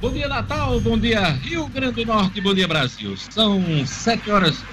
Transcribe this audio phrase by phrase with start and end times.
[0.00, 0.80] Bom dia, Natal.
[0.80, 2.40] Bom dia, Rio Grande do Norte.
[2.40, 3.14] Bom dia, Brasil.
[3.18, 4.64] São 7 horas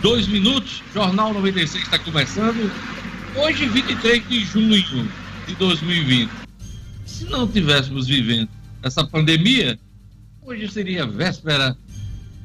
[0.00, 0.80] 2 minutos.
[0.94, 2.70] Jornal 96 está começando.
[3.34, 5.10] Hoje, 23 de junho
[5.48, 6.30] de 2020.
[7.04, 8.48] Se não tivéssemos vivendo
[8.80, 9.76] essa pandemia,
[10.40, 11.76] hoje seria véspera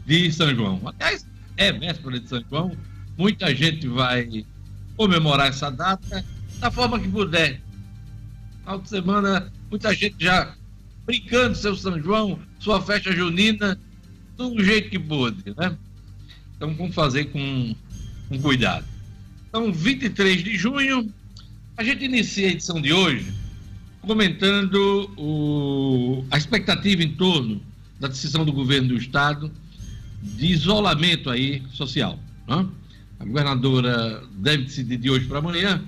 [0.08, 0.82] de São João.
[0.84, 2.76] Aliás, é véspera de São João.
[3.16, 4.44] Muita gente vai
[4.98, 6.26] comemorar essa data
[6.58, 7.62] da forma que puder.
[8.62, 10.56] Final de semana, muita gente já
[11.06, 13.80] brincando seu São João, sua festa junina,
[14.38, 15.78] do jeito que pôde, né?
[16.56, 17.76] Então vamos fazer com,
[18.30, 18.86] com cuidado.
[19.48, 21.12] Então, 23 de junho,
[21.78, 23.34] a gente inicia a edição de hoje
[24.02, 27.62] comentando o, a expectativa em torno
[28.00, 29.52] da decisão do governo do estado
[30.22, 32.20] de isolamento aí social.
[32.48, 32.68] Né?
[33.20, 35.84] A governadora deve decidir de hoje para amanhã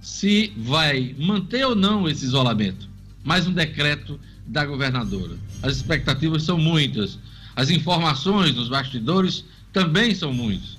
[0.00, 2.88] se vai manter ou não esse isolamento.
[3.24, 5.36] Mais um decreto da governadora.
[5.62, 7.18] As expectativas são muitas.
[7.54, 10.76] As informações dos bastidores também são muitas.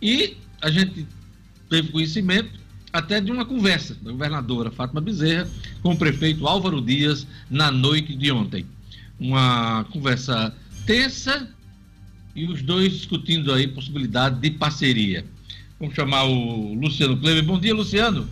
[0.00, 1.06] E a gente
[1.68, 2.50] teve conhecimento
[2.92, 5.48] até de uma conversa da governadora Fátima Bezerra
[5.82, 8.64] com o prefeito Álvaro Dias na noite de ontem.
[9.18, 10.54] Uma conversa
[10.86, 11.48] tensa
[12.36, 15.24] e os dois discutindo aí possibilidade de parceria.
[15.78, 17.44] Vamos chamar o Luciano Kleber.
[17.44, 18.28] Bom dia, Luciano.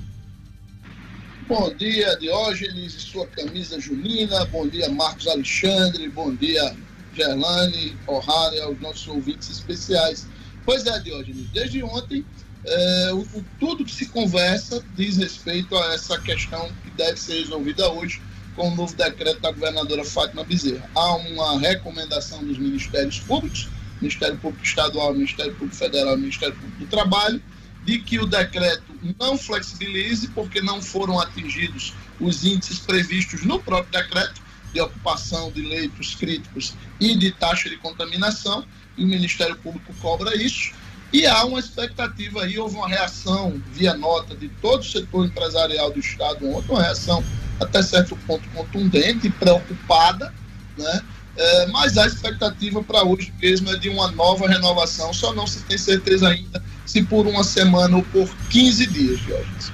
[1.49, 4.45] Bom dia, Diógenes e sua camisa junina.
[4.47, 6.09] Bom dia, Marcos Alexandre.
[6.09, 6.75] Bom dia,
[7.15, 10.27] Gerlane, O'Hara e aos nossos ouvintes especiais.
[10.65, 12.25] Pois é, Diógenes, desde ontem,
[12.65, 17.41] é, o, o, tudo que se conversa diz respeito a essa questão que deve ser
[17.41, 18.23] resolvida hoje
[18.55, 20.89] com o novo decreto da governadora Fátima Bezerra.
[20.95, 23.69] Há uma recomendação dos ministérios públicos,
[24.01, 27.43] Ministério Público Estadual, Ministério Público Federal Ministério Público do Trabalho,
[27.85, 34.01] de que o decreto não flexibilize, porque não foram atingidos os índices previstos no próprio
[34.01, 34.41] decreto
[34.73, 38.65] de ocupação de leitos críticos e de taxa de contaminação,
[38.97, 40.73] e o Ministério Público cobra isso.
[41.13, 45.91] E há uma expectativa aí, houve uma reação via nota de todo o setor empresarial
[45.91, 47.23] do Estado ontem, uma reação
[47.61, 50.33] até certo ponto contundente e preocupada,
[50.77, 51.03] né?
[51.35, 55.63] É, mas a expectativa para hoje mesmo é de uma nova renovação, só não se
[55.63, 56.63] tem certeza ainda
[56.93, 59.73] se por uma semana ou por 15 dias, Jorge.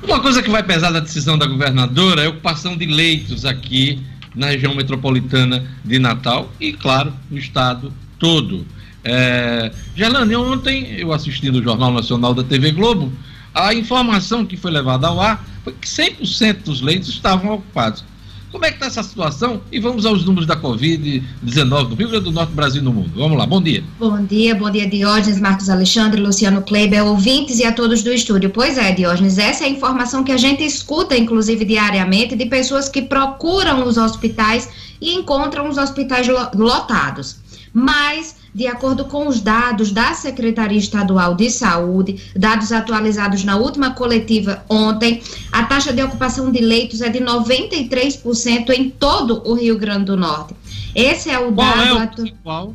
[0.00, 4.00] Uma coisa que vai pesar da decisão da governadora é a ocupação de leitos aqui
[4.36, 8.64] na região metropolitana de Natal e, claro, no estado todo.
[9.02, 9.72] É...
[9.96, 13.12] Gelane, ontem eu assisti no Jornal Nacional da TV Globo,
[13.52, 18.04] a informação que foi levada ao ar foi que 100% dos leitos estavam ocupados.
[18.50, 19.60] Como é que está essa situação?
[19.70, 23.10] E vamos aos números da Covid-19 do Rio Grande do Norte, Brasil e no mundo.
[23.14, 23.84] Vamos lá, bom dia.
[23.98, 28.48] Bom dia, bom dia, Diógenes, Marcos Alexandre, Luciano Kleiber, ouvintes e a todos do estúdio.
[28.48, 32.88] Pois é, Diógenes, essa é a informação que a gente escuta, inclusive, diariamente, de pessoas
[32.88, 37.36] que procuram os hospitais e encontram os hospitais lotados.
[37.74, 43.92] Mas de acordo com os dados da Secretaria Estadual de Saúde, dados atualizados na última
[43.92, 45.22] coletiva ontem,
[45.52, 50.16] a taxa de ocupação de leitos é de 93% em todo o Rio Grande do
[50.16, 50.54] Norte.
[50.94, 51.82] Esse é o Qual dado.
[51.82, 52.74] É o percentual?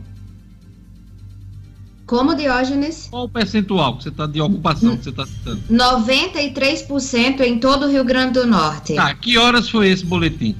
[2.05, 3.07] Como, Diógenes?
[3.09, 5.61] Qual o percentual que você está de ocupação que você está citando?
[5.71, 8.95] 93% em todo o Rio Grande do Norte.
[8.95, 10.55] Tá, que horas foi esse boletim?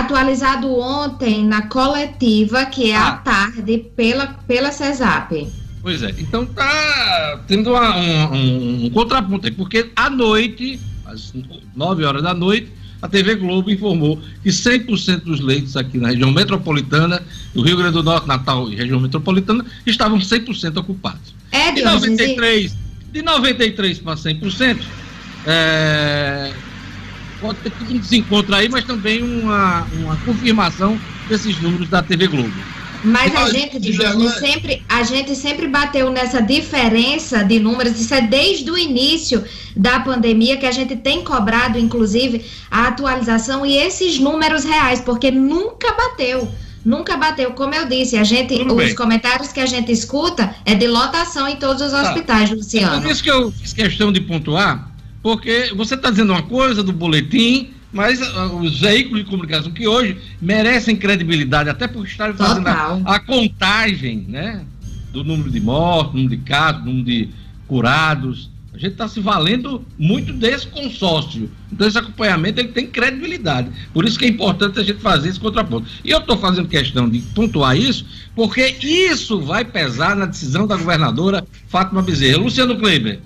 [0.00, 3.08] Atualizado ontem na coletiva, que é ah.
[3.08, 5.48] à tarde, pela, pela CESAP.
[5.82, 11.34] Pois é, então tá tendo uma, um, um, contraponto aí, porque à noite, às
[11.76, 12.72] 9 horas da noite,
[13.02, 17.22] a TV Globo informou que 100% dos leitos aqui na região metropolitana,
[17.52, 21.34] do Rio Grande do Norte, Natal e região metropolitana, estavam 100% ocupados.
[21.52, 22.74] É, de 93,
[23.12, 24.78] de 93 para 100%,
[25.46, 26.50] é,
[27.44, 32.52] pode ter um desencontro aí, mas também uma, uma confirmação desses números da TV Globo.
[33.04, 33.92] Mas a gente,
[34.38, 39.44] sempre, a gente sempre bateu nessa diferença de números, isso é desde o início
[39.76, 45.30] da pandemia que a gente tem cobrado, inclusive, a atualização e esses números reais, porque
[45.30, 46.50] nunca bateu.
[46.82, 48.94] Nunca bateu, como eu disse, a gente, Tudo os bem.
[48.94, 52.02] comentários que a gente escuta é de lotação em todos os tá.
[52.02, 52.96] hospitais, Luciano.
[52.96, 54.93] É por isso que eu fiz questão de pontuar
[55.24, 59.88] porque você está dizendo uma coisa do boletim, mas uh, os veículos de comunicação que
[59.88, 64.66] hoje merecem credibilidade, até por estarem fazendo a, a, contagem né,
[65.14, 67.30] do número de mortos, número de casos, número de
[67.66, 68.50] curados.
[68.74, 71.50] A gente está se valendo muito desse consórcio.
[71.72, 73.70] Então, esse acompanhamento ele tem credibilidade.
[73.94, 75.88] Por isso que é importante a gente fazer esse contraponto.
[76.04, 78.04] E eu estou fazendo questão de pontuar isso,
[78.34, 82.36] porque isso vai pesar na decisão da governadora Fátima Bezerra.
[82.36, 83.20] Luciano Kleber.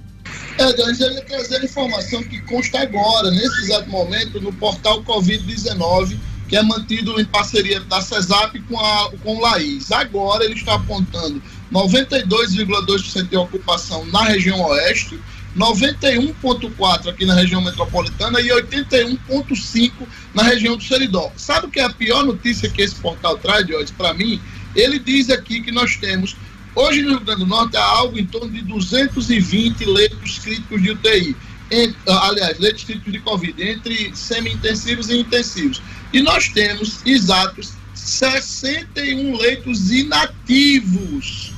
[0.59, 6.19] É, eu ia trazer a informação que consta agora, nesse exato momento, no portal Covid-19
[6.49, 9.93] que é mantido em parceria da CESAP com, a, com o Laís.
[9.93, 15.21] Agora ele está apontando 92,2% de ocupação na região oeste,
[15.57, 19.93] 91,4% aqui na região metropolitana e 81,5%
[20.35, 21.31] na região do Seridó.
[21.37, 24.41] Sabe o que é a pior notícia que esse portal traz, Jorge, para mim?
[24.75, 26.35] Ele diz aqui que nós temos,
[26.79, 30.91] hoje no Rio Grande do Norte, há algo em torno de 220 leitos críticos de
[30.93, 31.37] UTI.
[31.71, 35.83] Em, aliás, leitos críticos de Covid, entre semi-intensivos e intensivos.
[36.13, 41.53] E nós temos exatos 61 leitos inativos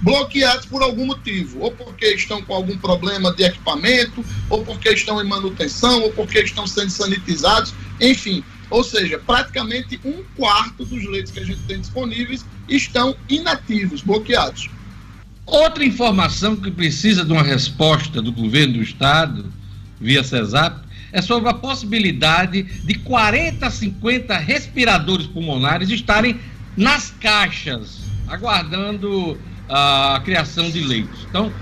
[0.00, 5.20] bloqueados por algum motivo, ou porque estão com algum problema de equipamento, ou porque estão
[5.20, 8.44] em manutenção, ou porque estão sendo sanitizados, enfim.
[8.70, 14.68] Ou seja, praticamente um quarto dos leitos que a gente tem disponíveis estão inativos, bloqueados.
[15.44, 19.52] Outra informação que precisa de uma resposta do governo do estado,
[20.00, 26.40] via CESAP, é sobre a possibilidade de 40 a 50 respiradores pulmonares estarem
[26.76, 29.38] nas caixas, aguardando
[29.68, 31.20] a criação de leitos.
[31.30, 31.52] Então,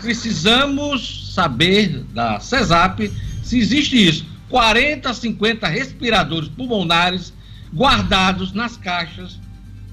[0.00, 3.12] precisamos saber da CESAP
[3.42, 4.33] se existe isso.
[4.54, 7.34] 40 a 50 respiradores pulmonares
[7.74, 9.36] guardados nas caixas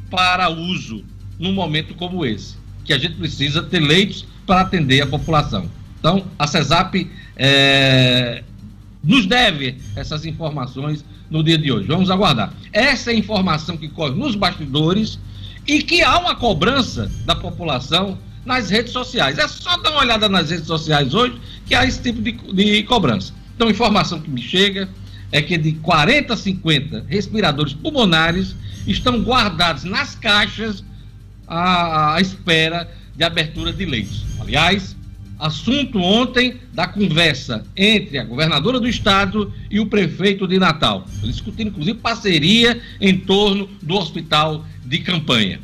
[0.08, 1.04] para uso
[1.40, 5.68] num momento como esse, que a gente precisa ter leitos para atender a população.
[6.00, 8.44] Então, a CESAP é,
[9.04, 11.88] nos deve essas informações no dia de hoje.
[11.88, 12.54] Vamos aguardar.
[12.72, 15.18] Essa é a informação que corre nos bastidores
[15.66, 18.16] e que há uma cobrança da população
[18.46, 19.40] nas redes sociais.
[19.40, 21.36] É só dar uma olhada nas redes sociais hoje
[21.66, 23.41] que há esse tipo de, de cobrança.
[23.62, 24.90] Então, informação que me chega
[25.32, 28.56] é que de 40 a 50 respiradores pulmonares
[28.88, 30.84] estão guardados nas caixas
[31.48, 34.26] à, à espera de abertura de leitos.
[34.40, 34.98] Aliás,
[35.38, 41.06] assunto ontem da conversa entre a governadora do estado e o prefeito de Natal.
[41.22, 45.60] Discutindo, inclusive, parceria em torno do hospital de campanha.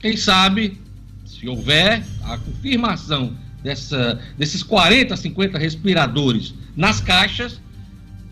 [0.00, 0.78] Quem sabe,
[1.24, 3.32] se houver a confirmação
[3.62, 7.60] dessa, desses 40, 50 respiradores nas caixas,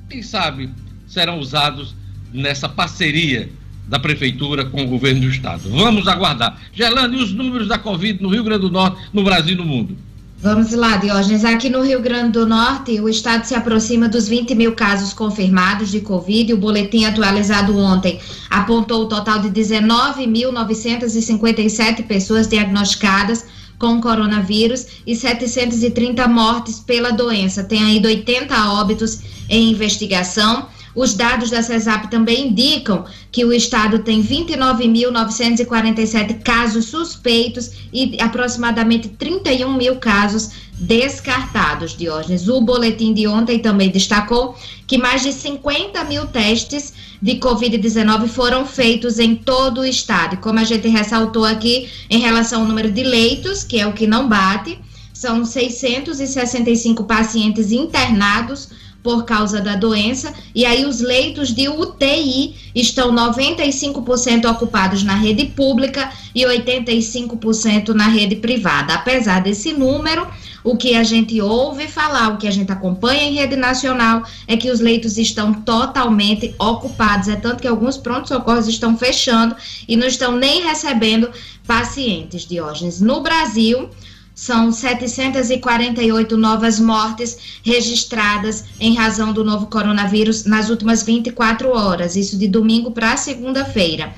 [0.08, 0.70] quem sabe
[1.06, 1.94] serão usados
[2.32, 3.48] nessa parceria
[3.86, 5.68] da Prefeitura com o governo do Estado.
[5.70, 6.58] Vamos aguardar.
[6.72, 9.64] Gerlando, e os números da Covid no Rio Grande do Norte, no Brasil e no
[9.64, 9.96] mundo?
[10.38, 11.44] Vamos lá, Diógenes.
[11.44, 15.90] Aqui no Rio Grande do Norte, o estado se aproxima dos 20 mil casos confirmados
[15.90, 16.52] de Covid.
[16.52, 18.20] O boletim atualizado ontem
[18.50, 23.46] apontou o total de 19.957 pessoas diagnosticadas
[23.78, 27.64] com coronavírus e 730 mortes pela doença.
[27.64, 30.68] Tem ainda 80 óbitos em investigação.
[30.96, 39.08] Os dados da CESAP também indicam que o estado tem 29.947 casos suspeitos e aproximadamente
[39.08, 42.48] 31 mil casos descartados, Diógenes.
[42.48, 44.56] O boletim de ontem também destacou
[44.86, 50.34] que mais de 50 mil testes de Covid-19 foram feitos em todo o estado.
[50.34, 53.92] E como a gente ressaltou aqui, em relação ao número de leitos, que é o
[53.92, 54.78] que não bate,
[55.12, 58.70] são 665 pacientes internados
[59.06, 65.44] por causa da doença, e aí os leitos de UTI estão 95% ocupados na rede
[65.44, 68.94] pública e 85% na rede privada.
[68.94, 70.26] Apesar desse número,
[70.64, 74.56] o que a gente ouve falar, o que a gente acompanha em rede nacional, é
[74.56, 77.28] que os leitos estão totalmente ocupados.
[77.28, 79.54] É tanto que alguns prontos-socorros estão fechando
[79.86, 81.30] e não estão nem recebendo
[81.64, 83.00] pacientes, Diógenes.
[83.00, 83.88] No Brasil,
[84.36, 92.36] são 748 novas mortes registradas em razão do novo coronavírus nas últimas 24 horas, isso
[92.36, 94.12] de domingo para segunda-feira,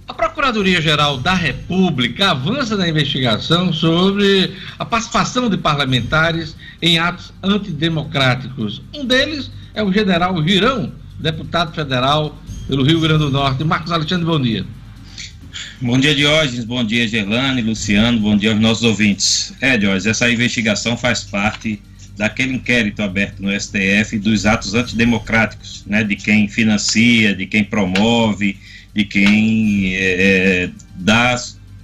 [0.08, 8.82] A Procuradoria-Geral da República avança na investigação sobre a participação de parlamentares em atos antidemocráticos.
[8.94, 13.64] Um deles é o general Girão, deputado federal pelo Rio Grande do Norte.
[13.64, 14.66] Marcos Alexandre, bom dia.
[15.80, 16.66] Bom dia, Diógenes.
[16.66, 18.20] Bom dia, Gerlane, Luciano.
[18.20, 19.54] Bom dia aos nossos ouvintes.
[19.62, 21.82] É, Diógenes, essa investigação faz parte
[22.18, 28.58] daquele inquérito aberto no STF dos atos antidemocráticos, né, de quem financia, de quem promove,
[28.94, 31.36] de quem é, é dá,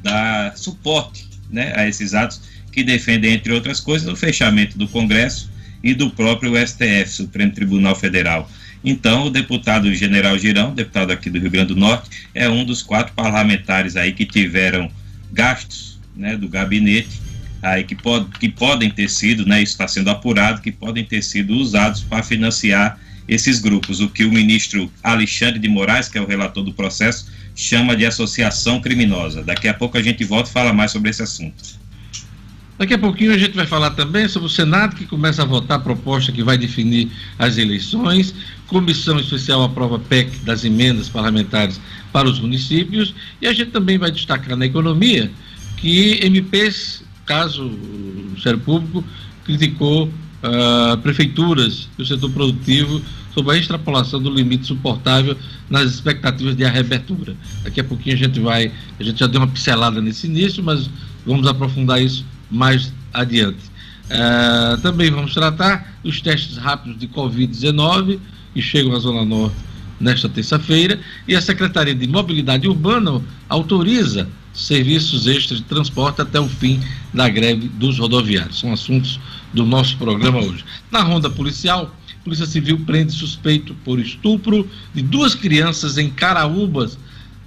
[0.04, 5.50] dá suporte né, a esses atos que defendem, entre outras coisas, o fechamento do Congresso
[5.84, 8.50] e do próprio STF, Supremo Tribunal Federal.
[8.84, 12.84] Então, o deputado General Girão, deputado aqui do Rio Grande do Norte, é um dos
[12.84, 14.92] quatro parlamentares aí que tiveram
[15.32, 17.28] gastos né, do gabinete
[17.62, 21.22] aí que, pod que podem ter sido, né, isso está sendo apurado, que podem ter
[21.22, 26.22] sido usados para financiar esses grupos, o que o ministro Alexandre de Moraes, que é
[26.22, 29.44] o relator do processo, chama de associação criminosa.
[29.44, 31.78] Daqui a pouco a gente volta e fala mais sobre esse assunto.
[32.78, 35.78] Daqui a pouquinho a gente vai falar também sobre o Senado que começa a votar
[35.78, 38.36] a proposta que vai definir as eleições.
[38.68, 41.82] Comissão Especial aprova PEC das emendas parlamentares
[42.14, 43.16] para os municípios.
[43.42, 45.32] E a gente também vai destacar na economia
[45.78, 49.04] que MPs caso o Ministério Público
[49.44, 50.12] criticou
[50.48, 53.01] uh, prefeituras e o setor produtivo
[53.34, 55.38] sobre a extrapolação do limite suportável
[55.70, 57.36] nas expectativas de arrebertura.
[57.63, 60.89] Daqui a pouquinho a gente vai, a gente já deu uma pincelada nesse início, mas
[61.25, 63.60] vamos aprofundar isso mais adiante.
[64.06, 68.20] Uh, também vamos tratar dos testes rápidos de Covid-19
[68.54, 69.56] que chegam à Zona Norte
[70.00, 74.27] nesta terça-feira e a Secretaria de Mobilidade Urbana autoriza
[74.58, 76.82] serviços extras de transporte até o fim
[77.14, 78.60] da greve dos rodoviários.
[78.60, 79.20] São assuntos
[79.54, 80.66] do nosso programa hoje.
[80.92, 86.98] Na ronda policial, Polícia Civil prende suspeito por estupro de duas crianças em Caraúbas.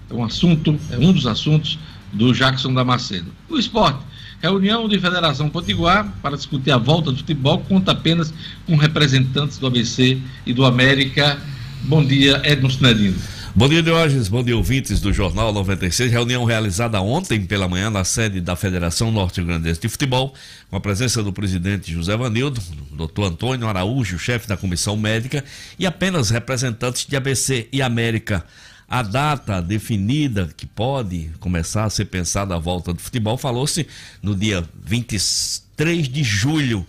[0.08, 1.78] É um assunto, é um dos assuntos
[2.12, 3.30] do Jackson Damasceno.
[3.48, 4.10] O esporte.
[4.40, 8.32] Reunião de Federação Potiguar para discutir a volta do futebol conta apenas
[8.66, 11.38] com representantes do ABC e do América.
[11.82, 13.18] Bom dia, Edmo Sinedino.
[13.52, 14.28] Bom dia, Diógenes.
[14.28, 16.12] Bom dia, ouvintes do Jornal 96.
[16.12, 20.32] Reunião realizada ontem pela manhã na sede da Federação Norte-Grandense de Futebol,
[20.70, 25.44] com a presença do presidente José Vanildo, doutor Antônio Araújo, chefe da comissão médica,
[25.76, 28.46] e apenas representantes de ABC e América.
[28.88, 33.84] A data definida que pode começar a ser pensada a volta do futebol falou-se
[34.22, 36.86] no dia 23 de julho,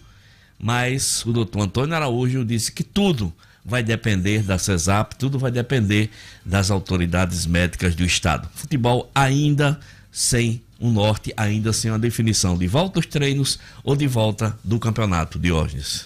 [0.59, 3.33] mas o doutor Antônio Araújo disse que tudo
[3.71, 6.09] vai depender da CESAP, tudo vai depender
[6.45, 8.49] das autoridades médicas do Estado.
[8.53, 9.79] Futebol ainda
[10.11, 14.77] sem um norte, ainda sem uma definição de volta aos treinos ou de volta do
[14.77, 16.05] campeonato, Diógenes.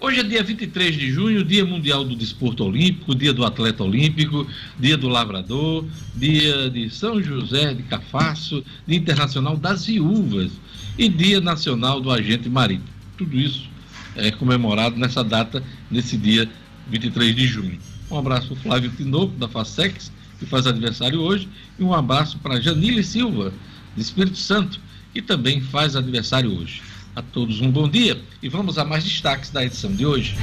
[0.00, 4.44] Hoje é dia 23 de junho, Dia Mundial do Desporto Olímpico, Dia do Atleta Olímpico,
[4.76, 5.86] Dia do Lavrador,
[6.16, 10.50] Dia de São José de Cafasso, Dia Internacional das Viúvas
[10.98, 12.88] e Dia Nacional do Agente Marítimo.
[13.16, 13.72] Tudo isso
[14.16, 16.48] é, comemorado nessa data, nesse dia
[16.88, 17.78] 23 de junho.
[18.10, 22.60] Um abraço para Flávio Tinoco, da FASEX, que faz aniversário hoje, e um abraço para
[22.60, 23.52] Janile Silva,
[23.96, 24.80] de Espírito Santo,
[25.12, 26.82] que também faz aniversário hoje.
[27.16, 30.34] A todos um bom dia e vamos a mais destaques da edição de hoje.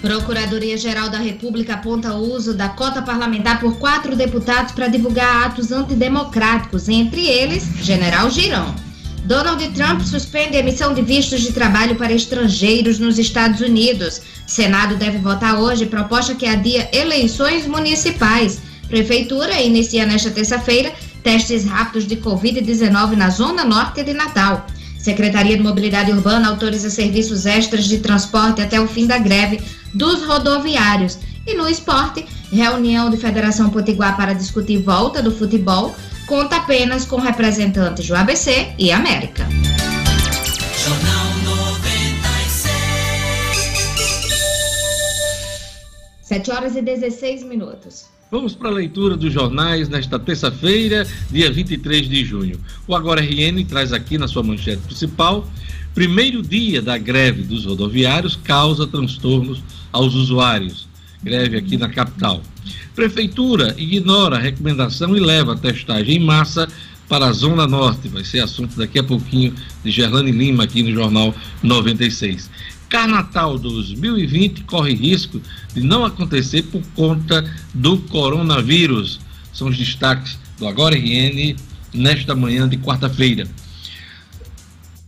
[0.00, 5.70] Procuradoria-Geral da República aponta o uso da cota parlamentar por quatro deputados para divulgar atos
[5.70, 8.89] antidemocráticos, entre eles, General Girão.
[9.30, 14.20] Donald Trump suspende a emissão de vistos de trabalho para estrangeiros nos Estados Unidos.
[14.44, 18.60] Senado deve votar hoje proposta que adia eleições municipais.
[18.88, 24.66] Prefeitura inicia nesta terça-feira testes rápidos de Covid-19 na Zona Norte de Natal.
[24.98, 29.60] Secretaria de Mobilidade Urbana autoriza serviços extras de transporte até o fim da greve
[29.94, 31.20] dos rodoviários.
[31.46, 35.94] E no esporte, reunião de Federação Potiguar para discutir volta do futebol
[36.30, 39.48] conta apenas com representantes do ABC e América.
[40.78, 42.70] Jornal 96.
[46.22, 48.04] 7 horas e 16 minutos.
[48.30, 52.60] Vamos para a leitura dos jornais nesta terça-feira, dia 23 de junho.
[52.86, 55.44] O Agora RN traz aqui na sua manchete principal:
[55.92, 59.60] primeiro dia da greve dos rodoviários causa transtornos
[59.90, 60.88] aos usuários.
[61.24, 62.40] Greve aqui na capital.
[63.00, 66.68] Prefeitura ignora a recomendação e leva a testagem em massa
[67.08, 68.08] para a Zona Norte.
[68.08, 72.50] Vai ser assunto daqui a pouquinho de Gerlane Lima aqui no Jornal 96.
[72.90, 75.40] Carnatal 2020 corre risco
[75.72, 77.42] de não acontecer por conta
[77.72, 79.18] do coronavírus.
[79.50, 81.56] São os destaques do Agora RN
[81.94, 83.48] nesta manhã de quarta-feira.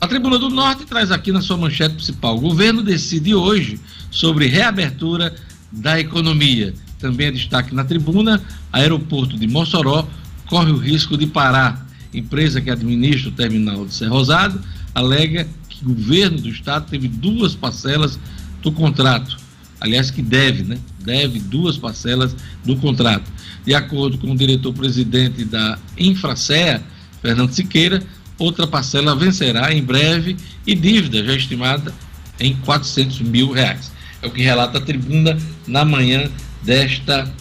[0.01, 3.79] A Tribuna do Norte traz aqui na sua manchete principal: o governo decide hoje
[4.11, 5.37] sobre reabertura
[5.71, 6.73] da economia.
[7.03, 8.41] Também é destaque na tribuna:
[8.73, 10.09] aeroporto de Mossoró
[10.47, 11.87] corre o risco de parar.
[12.15, 14.61] Empresa que administra o terminal de Rosado
[14.95, 18.19] alega que o governo do estado teve duas parcelas
[18.63, 19.43] do contrato
[19.83, 20.79] aliás, que deve, né?
[21.01, 23.31] Deve duas parcelas do contrato.
[23.67, 26.81] De acordo com o diretor-presidente da Infracea,
[27.21, 28.01] Fernando Siqueira,
[28.39, 31.93] outra parcela vencerá em breve e dívida já estimada
[32.39, 33.91] em 400 mil reais.
[34.23, 36.31] É o que relata a tribuna na manhã
[36.63, 37.33] desta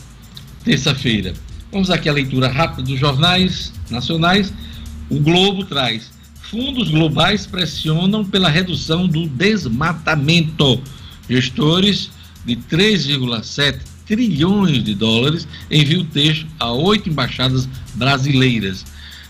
[0.64, 1.34] terça-feira.
[1.72, 4.54] Vamos aqui à leitura rápida dos jornais nacionais.
[5.10, 6.12] O Globo traz:
[6.42, 10.82] fundos globais pressionam pela redução do desmatamento.
[11.30, 12.12] Gestores
[12.46, 18.86] de 3,7 trilhões de dólares enviam texto a oito embaixadas brasileiras.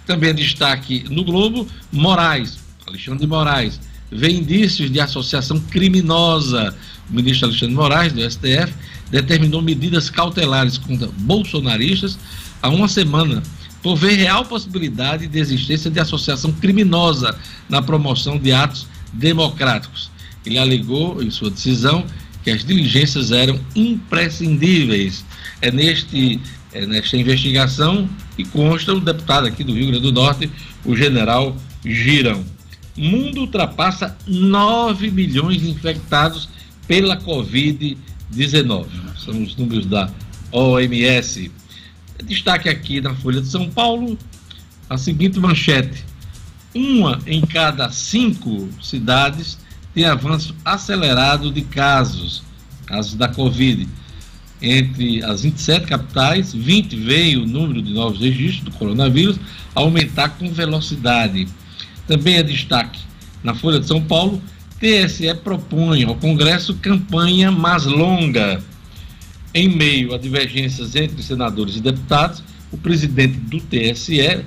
[0.08, 2.58] Também destaque no Globo: Moraes,
[2.88, 3.80] Alexandre de Moraes,
[4.12, 6.76] vê indícios de associação criminosa.
[7.10, 8.74] O ministro Alexandre Moraes, do STF,
[9.10, 12.18] determinou medidas cautelares contra bolsonaristas
[12.62, 13.42] há uma semana,
[13.82, 17.36] por ver real possibilidade de existência de associação criminosa
[17.68, 20.12] na promoção de atos democráticos.
[20.46, 22.06] Ele alegou, em sua decisão,
[22.44, 25.26] que as diligências eram imprescindíveis.
[25.62, 26.40] É neste
[26.74, 30.50] é nesta investigação que consta o deputado aqui do Rio Grande do Norte,
[30.86, 32.46] o general Girão.
[32.96, 36.48] Mundo ultrapassa 9 milhões de infectados
[36.88, 38.86] pela Covid-19.
[39.18, 40.12] São os números da
[40.52, 41.52] OMS.
[42.24, 44.18] Destaque aqui na Folha de São Paulo
[44.90, 46.04] a seguinte manchete:
[46.74, 49.58] uma em cada cinco cidades
[49.94, 52.44] tem avanço acelerado de casos,
[52.86, 53.88] casos da Covid.
[54.62, 59.40] Entre as 27 capitais, 20 veio o número de novos registros do coronavírus
[59.74, 61.48] aumentar com velocidade.
[62.08, 63.00] Também é destaque
[63.44, 64.42] na Folha de São Paulo,
[64.82, 68.64] TSE propõe ao Congresso campanha mais longa.
[69.54, 74.44] Em meio a divergências entre senadores e deputados, o presidente do TSE,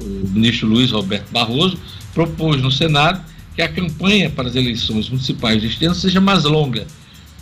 [0.00, 1.78] o ministro Luiz Roberto Barroso,
[2.14, 3.22] propôs no Senado
[3.54, 6.86] que a campanha para as eleições municipais deste ano seja mais longa,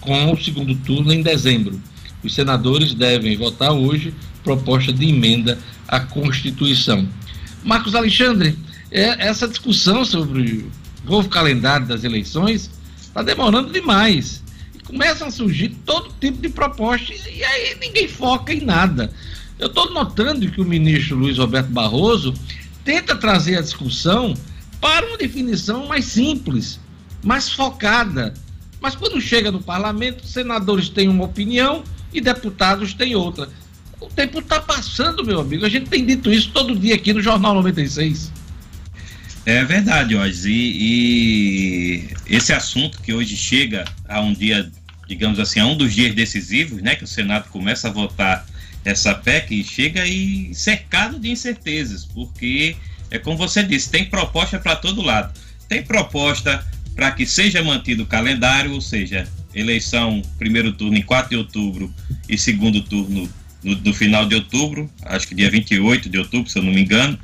[0.01, 1.81] com o segundo turno em dezembro.
[2.25, 5.57] Os senadores devem votar hoje proposta de emenda
[5.87, 7.09] à Constituição.
[7.63, 8.59] Marcos Alexandre,
[8.91, 10.67] é, essa discussão sobre
[11.05, 14.43] novo calendário das eleições está demorando demais.
[14.75, 19.13] E começam a surgir todo tipo de propostas e aí ninguém foca em nada.
[19.59, 22.33] Eu estou notando que o ministro Luiz Roberto Barroso
[22.85, 24.35] tenta trazer a discussão
[24.81, 26.79] para uma definição mais simples,
[27.23, 28.33] mais focada.
[28.81, 31.83] Mas quando chega no parlamento, senadores têm uma opinião
[32.13, 33.49] e deputados têm outra.
[34.01, 35.67] O tempo está passando, meu amigo.
[35.67, 38.33] A gente tem dito isso todo dia aqui no Jornal 96.
[39.49, 40.45] É verdade, Oz.
[40.45, 44.71] E, e, esse assunto que hoje chega a um dia,
[45.09, 48.47] digamos assim, a um dos dias decisivos, né, que o Senado começa a votar
[48.85, 52.77] essa PEC, chega aí cercado de incertezas, porque
[53.11, 55.33] é como você disse, tem proposta para todo lado.
[55.67, 56.63] Tem proposta
[56.95, 61.91] para que seja mantido o calendário, ou seja, eleição, primeiro turno em 4 de outubro
[62.29, 63.27] e segundo turno
[63.65, 66.83] no, no, final de outubro, acho que dia 28 de outubro, se eu não me
[66.83, 67.19] engano.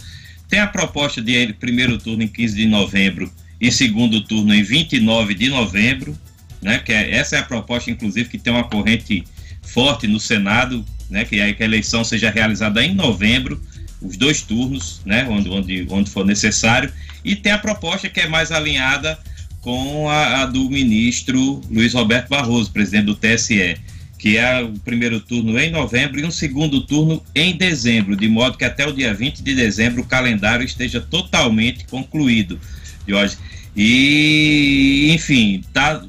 [0.49, 5.35] Tem a proposta de primeiro turno em 15 de novembro e segundo turno em 29
[5.35, 6.19] de novembro,
[6.61, 6.79] né?
[6.79, 9.25] Que é, essa é a proposta, inclusive, que tem uma corrente
[9.63, 11.25] forte no Senado, né?
[11.25, 13.61] Que, é, que a eleição seja realizada em novembro,
[14.01, 15.27] os dois turnos, né?
[15.29, 16.93] Onde, onde, onde for necessário.
[17.25, 19.19] E tem a proposta que é mais alinhada
[19.61, 23.79] com a, a, do ministro Luiz Roberto Barroso, presidente do TSE,
[24.25, 28.57] que é o primeiro turno em novembro e um segundo turno em dezembro, de modo
[28.57, 32.59] que até o dia 20 de dezembro o calendário esteja totalmente concluído,
[33.07, 33.37] Jorge.
[33.77, 36.03] E, enfim, tá,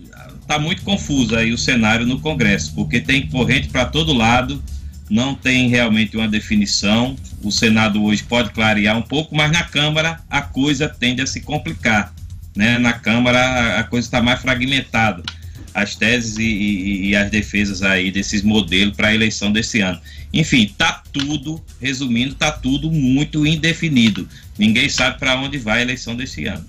[0.48, 4.64] tá muito confuso aí o cenário no Congresso, porque tem corrente para todo lado,
[5.10, 7.18] não tem realmente uma definição.
[7.44, 11.42] O Senado hoje pode clarear um pouco, mas na Câmara a coisa tende a se
[11.42, 12.14] complicar
[12.56, 15.22] né, na Câmara a coisa está mais fragmentada,
[15.76, 20.00] as teses e, e, e, as defesas aí desses modelos para a eleição desse ano.
[20.34, 24.26] Enfim, tá tudo, resumindo, tá tudo muito indefinido.
[24.58, 26.66] Ninguém sabe para onde vai a eleição desse ano.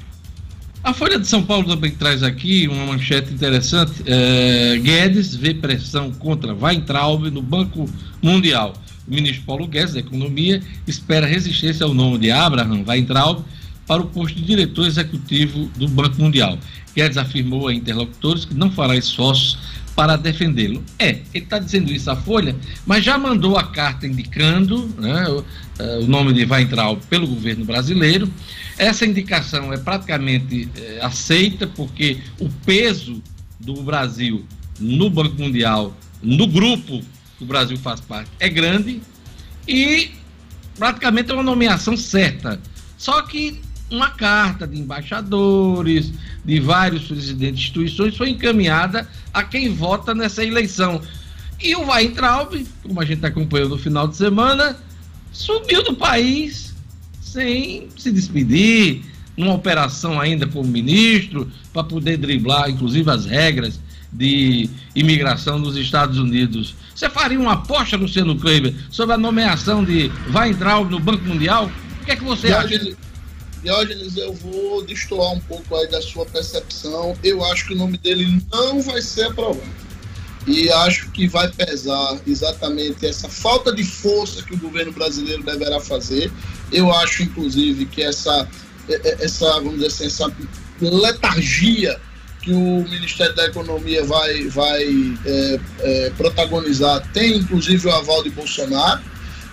[0.83, 3.93] A Folha de São Paulo também traz aqui uma manchete interessante.
[4.07, 7.89] É, Guedes vê pressão contra Weintraub no Banco
[8.21, 8.75] Mundial.
[9.07, 13.45] O ministro Paulo Guedes, da Economia, espera resistência ao nome de Abraham Weintraub
[13.87, 16.59] para o posto de diretor executivo do Banco Mundial.
[16.95, 19.59] Guedes afirmou a interlocutores que não fará esforços
[19.95, 20.85] para defendê-lo.
[20.99, 25.45] É, ele está dizendo isso à Folha, mas já mandou a carta indicando né, o,
[25.79, 28.31] eh, o, nome de Weintraub pelo governo brasileiro.
[28.77, 33.23] Essa indicação é praticamente é, aceita, porque o peso
[33.59, 34.45] do Brasil
[34.79, 37.01] no Banco Mundial, no grupo
[37.39, 39.01] que o Brasil faz parte, é grande
[39.67, 40.11] e
[40.79, 42.61] praticamente é uma nomeação certa.
[42.99, 46.13] Só que uma carta de embaixadores,
[46.45, 51.01] de vários presidentes de instituições foi encaminhada a quem vota nessa eleição.
[51.61, 54.77] E o Weintraub, como a gente acompanhou no final de semana,
[55.33, 56.75] sumiu do país
[57.21, 59.03] sem se despedir,
[59.37, 63.79] numa operação ainda como ministro, para poder driblar, inclusive, as regras
[64.11, 66.75] de imigração nos Estados Unidos.
[66.95, 71.71] Você faria uma aposta, Luciano Kleber, sobre a nomeação de Weintraub no Banco Mundial?
[72.01, 72.97] O que é que você acha?
[73.63, 77.17] Diógenes, eu vou destoar um pouco aí da sua percepção.
[77.23, 79.87] Eu acho que o nome dele não vai ser aprovado.
[80.47, 85.81] E acho que vai pesar exatamente essa falta de força que o governo brasileiro deverá
[85.81, 86.31] fazer.
[86.71, 88.49] Eu acho, inclusive, que essa,
[89.21, 90.33] essa vamos dizer assim, essa
[90.81, 92.01] letargia
[92.43, 94.85] que o Ministério da Economia vai, vai
[95.25, 99.03] é, é, protagonizar tem, inclusive, o aval de Bolsonaro.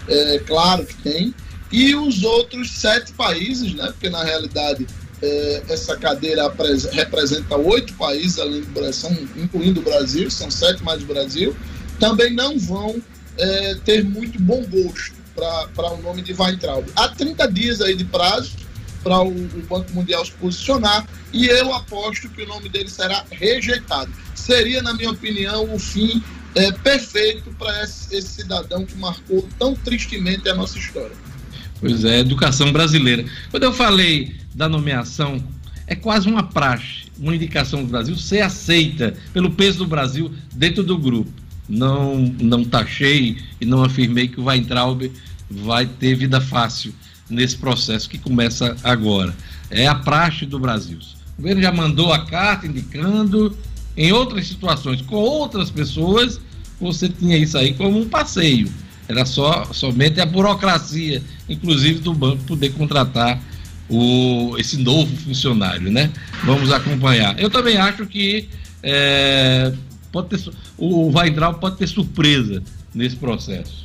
[0.07, 1.33] É, claro que tem.
[1.73, 3.87] E os outros sete países, né?
[3.87, 4.85] Porque, na realidade,
[5.23, 6.53] é, essa cadeira
[6.91, 11.55] representa oito países, além do Brasil, incluindo o Brasil, são sete mais do Brasil,
[11.99, 13.01] também não vão
[13.39, 16.85] é, ter muito bom gosto para o nome de Weintraub.
[16.95, 18.51] Há 30 dias aí de prazo
[19.03, 23.25] para o, o, Banco Mundial se posicionar e eu aposto que o nome dele será
[23.31, 24.13] rejeitado.
[24.35, 26.21] Seria, na minha opinião, o fim
[26.53, 31.32] é, perfeito para esse, esse cidadão que marcou tão tristemente a nossa história.
[31.83, 33.25] Pois é, educação brasileira.
[33.51, 35.43] Quando eu falei da nomeação,
[35.85, 40.81] é quase uma praxe, uma indicação do Brasil ser aceita pelo peso do Brasil dentro
[40.81, 41.29] do grupo.
[41.67, 45.11] Não, não taxei e não afirmei que o Weintraub
[45.51, 46.95] vai ter vida fácil
[47.29, 49.35] nesse processo que começa agora.
[49.69, 50.99] É a praxe do Brasil.
[51.37, 53.57] O governo já mandou a carta indicando,
[53.97, 56.39] em outras situações, com outras pessoas,
[56.79, 58.71] você tinha isso aí como um passeio
[59.07, 63.41] era só somente a burocracia, inclusive do banco, poder contratar
[63.89, 66.11] o, esse novo funcionário, né?
[66.43, 67.39] Vamos acompanhar.
[67.39, 68.47] Eu também acho que
[68.81, 69.73] é,
[70.11, 73.83] pode ter, o Weintraub pode ter surpresa nesse processo.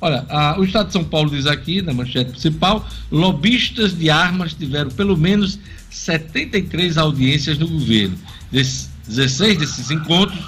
[0.00, 4.54] Olha, a, o Estado de São Paulo diz aqui, na manchete principal, lobistas de armas
[4.54, 5.58] tiveram pelo menos
[5.90, 8.16] 73 audiências no governo.
[8.52, 10.44] Des, 16 desses encontros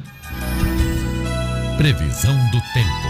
[1.79, 3.10] Previsão do tempo.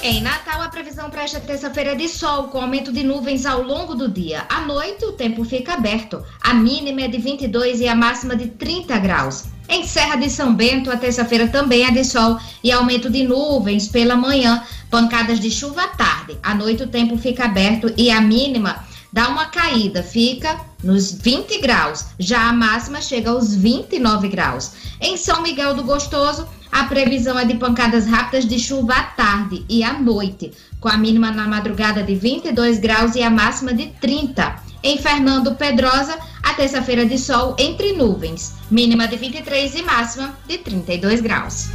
[0.00, 3.62] Em Natal, a previsão para esta terça-feira é de sol, com aumento de nuvens ao
[3.62, 4.46] longo do dia.
[4.48, 6.22] À noite, o tempo fica aberto.
[6.40, 9.46] A mínima é de 22 e a máxima de 30 graus.
[9.68, 13.88] Em Serra de São Bento, a terça-feira também é de sol e aumento de nuvens
[13.88, 16.38] pela manhã, pancadas de chuva à tarde.
[16.44, 21.60] À noite, o tempo fica aberto e a mínima dá uma caída, fica nos 20
[21.60, 22.06] graus.
[22.20, 24.72] Já a máxima chega aos 29 graus.
[25.00, 29.64] Em São Miguel do Gostoso, a previsão é de pancadas rápidas de chuva à tarde
[29.68, 33.86] e à noite, com a mínima na madrugada de 22 graus e a máxima de
[34.00, 34.62] 30.
[34.82, 40.58] Em Fernando Pedrosa, a terça-feira de sol entre nuvens, mínima de 23 e máxima de
[40.58, 41.68] 32 graus.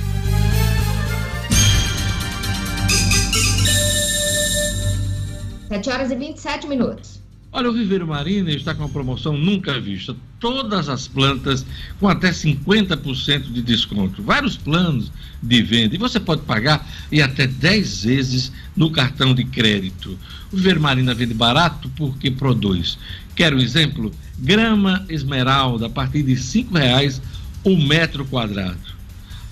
[5.67, 7.12] Sete horas e 27 minutos.
[7.55, 10.15] Olha, o Viveiro Marina está com uma promoção nunca vista.
[10.39, 11.63] Todas as plantas
[11.99, 14.23] com até 50% de desconto.
[14.23, 15.11] Vários planos
[15.41, 15.93] de venda.
[15.93, 20.17] E você pode pagar e até 10 vezes no cartão de crédito.
[20.51, 22.97] O Viveiro Marina vende barato porque produz.
[23.35, 24.11] Quer um exemplo?
[24.39, 27.21] Grama esmeralda a partir de R$ reais
[27.63, 28.79] o metro quadrado.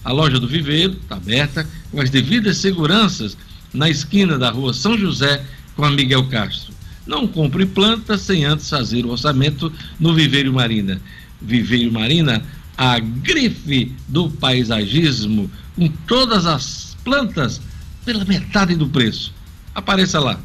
[0.03, 3.37] A loja do Viveiro está aberta com as devidas seguranças
[3.71, 6.80] na esquina da rua São José com a Miguel Castro.
[7.05, 11.01] Não compre plantas sem antes fazer o orçamento no Viveiro Marina.
[11.41, 12.43] Viveiro Marina,
[12.77, 17.61] a grife do paisagismo, com todas as plantas
[18.05, 19.33] pela metade do preço.
[19.73, 20.39] Apareça lá.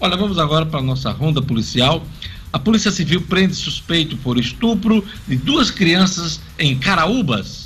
[0.00, 2.04] Olha, vamos agora para a nossa ronda policial.
[2.52, 7.65] A Polícia Civil prende suspeito por estupro de duas crianças em Caraúbas.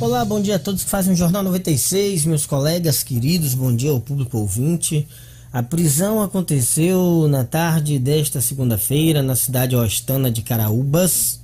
[0.00, 3.92] Olá, bom dia a todos que fazem o Jornal 96, meus colegas queridos, bom dia
[3.92, 5.06] ao público ouvinte.
[5.52, 11.40] A prisão aconteceu na tarde desta segunda-feira na cidade ostana de Caraúbas.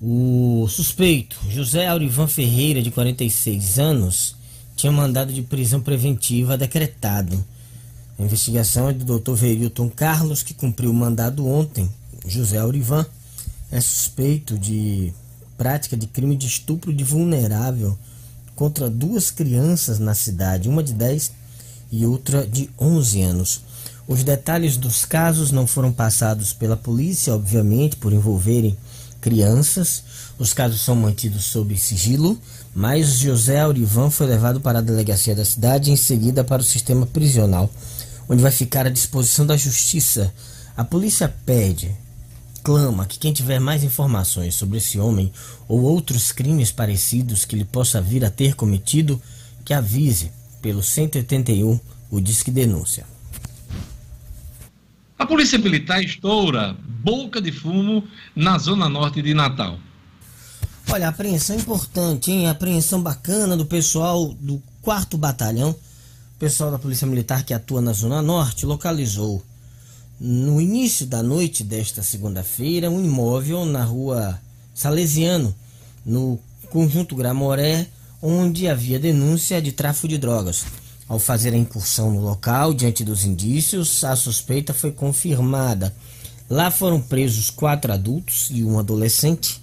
[0.00, 4.36] O suspeito, José Aurivan Ferreira, de 46 anos,
[4.76, 7.42] tinha mandado de prisão preventiva decretado.
[8.18, 9.32] A investigação é do Dr.
[9.32, 11.90] Verilton Carlos, que cumpriu o mandado ontem.
[12.26, 13.06] José Aurivan
[13.70, 15.14] é suspeito de
[15.62, 17.96] prática de crime de estupro de vulnerável
[18.56, 21.30] contra duas crianças na cidade, uma de 10
[21.92, 23.60] e outra de 11 anos.
[24.08, 28.76] Os detalhes dos casos não foram passados pela polícia, obviamente, por envolverem
[29.20, 30.02] crianças.
[30.36, 32.36] Os casos são mantidos sob sigilo,
[32.74, 36.64] mas José Aurivan foi levado para a delegacia da cidade e em seguida para o
[36.64, 37.70] sistema prisional,
[38.28, 40.34] onde vai ficar à disposição da justiça.
[40.76, 41.96] A polícia pede
[42.62, 45.32] clama que quem tiver mais informações sobre esse homem
[45.68, 49.20] ou outros crimes parecidos que ele possa vir a ter cometido,
[49.64, 51.78] que avise pelo 181
[52.10, 53.06] o Disque Denúncia.
[55.18, 59.78] A Polícia Militar estoura boca de fumo na zona norte de Natal.
[60.88, 62.48] Olha, apreensão importante, hein?
[62.48, 65.70] Apreensão bacana do pessoal do 4 Batalhão.
[65.70, 69.42] O pessoal da Polícia Militar que atua na Zona Norte localizou
[70.24, 74.40] no início da noite desta segunda-feira, um imóvel na rua
[74.72, 75.52] Salesiano,
[76.06, 76.38] no
[76.70, 77.88] conjunto Gramoré,
[78.22, 80.64] onde havia denúncia de tráfico de drogas.
[81.08, 85.92] Ao fazer a incursão no local, diante dos indícios, a suspeita foi confirmada.
[86.48, 89.60] Lá foram presos quatro adultos e um adolescente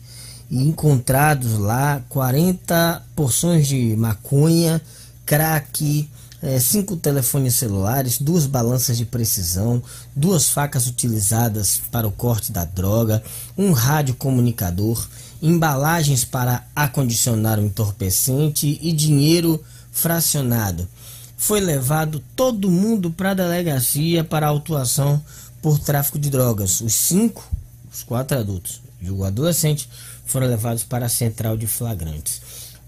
[0.52, 4.82] e encontrados lá 40 porções de maconha,
[5.26, 6.10] crack,
[6.42, 9.82] é, cinco telefones celulares, duas balanças de precisão,
[10.16, 13.22] duas facas utilizadas para o corte da droga,
[13.58, 15.08] um rádio comunicador,
[15.42, 20.88] embalagens para acondicionar o entorpecente e dinheiro fracionado.
[21.38, 25.22] Foi levado todo mundo para a delegacia para autuação
[25.62, 26.82] por tráfico de drogas.
[26.82, 27.46] Os cinco,
[27.92, 29.90] os quatro adultos e o adolescente
[30.26, 32.42] foram levados para a central de flagrantes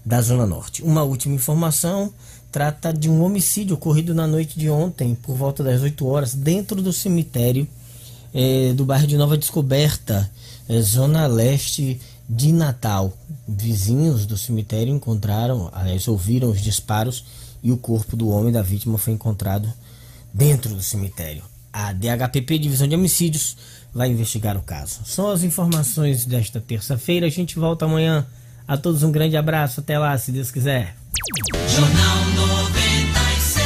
[0.04, 0.82] da Zona Norte.
[0.82, 2.12] Uma última informação
[2.52, 6.82] trata de um homicídio ocorrido na noite de ontem, por volta das 8 horas, dentro
[6.82, 7.66] do cemitério
[8.34, 10.30] é, do bairro de Nova Descoberta,
[10.68, 13.16] é, zona leste de Natal.
[13.48, 17.24] Vizinhos do cemitério encontraram, aliás, ouviram os disparos
[17.62, 19.72] e o corpo do homem da vítima foi encontrado
[20.32, 21.42] dentro do cemitério.
[21.72, 23.56] A DHPP, Divisão de Homicídios,
[23.94, 25.00] vai investigar o caso.
[25.06, 27.26] São as informações desta terça-feira.
[27.26, 28.26] A gente volta amanhã.
[28.68, 29.80] A todos um grande abraço.
[29.80, 31.01] Até lá, se Deus quiser.
[31.68, 33.62] Jornal 96.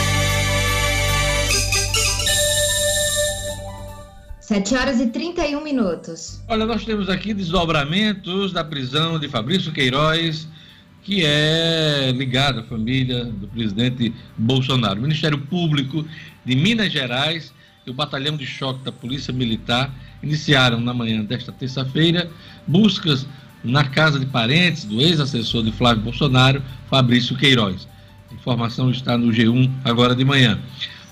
[4.40, 6.42] 7 horas e 31 minutos.
[6.48, 10.48] Olha, nós temos aqui desdobramentos da prisão de Fabrício Queiroz,
[11.04, 14.98] que é ligado à família do presidente Bolsonaro.
[14.98, 16.04] O Ministério Público
[16.44, 17.54] de Minas Gerais
[17.86, 22.28] e o Batalhão de Choque da Polícia Militar iniciaram na manhã desta terça-feira
[22.66, 23.24] buscas
[23.66, 27.88] na casa de parentes do ex-assessor de Flávio Bolsonaro, Fabrício Queiroz.
[28.30, 30.58] A informação está no G1 agora de manhã.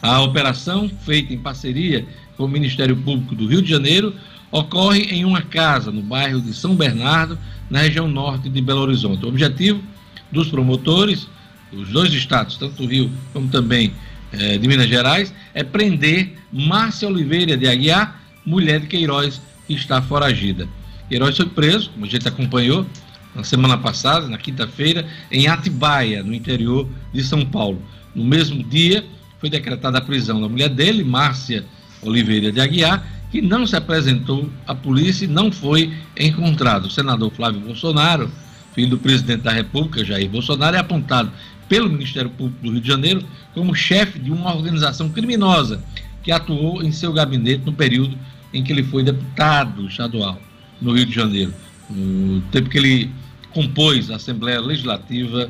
[0.00, 4.14] A operação, feita em parceria com o Ministério Público do Rio de Janeiro,
[4.50, 7.38] ocorre em uma casa no bairro de São Bernardo,
[7.68, 9.24] na região norte de Belo Horizonte.
[9.24, 9.82] O objetivo
[10.30, 11.26] dos promotores,
[11.72, 13.92] os dois estados, tanto do Rio como também
[14.32, 20.00] eh, de Minas Gerais, é prender Márcia Oliveira de Aguiar, mulher de Queiroz, que está
[20.00, 20.68] foragida.
[21.08, 22.86] Queiroz foi preso, como a gente acompanhou
[23.34, 27.82] na semana passada, na quinta-feira, em Atibaia, no interior de São Paulo.
[28.14, 29.04] No mesmo dia,
[29.40, 31.64] foi decretada a prisão da mulher dele, Márcia
[32.00, 36.86] Oliveira de Aguiar, que não se apresentou à polícia e não foi encontrado.
[36.86, 38.30] O senador Flávio Bolsonaro,
[38.74, 41.32] filho do presidente da República, Jair Bolsonaro, é apontado
[41.68, 45.82] pelo Ministério Público do Rio de Janeiro como chefe de uma organização criminosa
[46.22, 48.16] que atuou em seu gabinete no período
[48.52, 50.40] em que ele foi deputado estadual
[50.85, 51.53] no Rio de Janeiro,
[51.90, 53.11] no tempo que ele
[53.51, 55.49] compôs a Assembleia Legislativa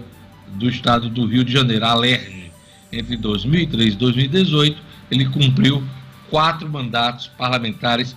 [0.48, 2.44] do Estado do Rio de Janeiro, a ALERJ.
[2.92, 5.82] Entre 2003 e 2018, ele cumpriu
[6.30, 8.14] quatro mandatos parlamentares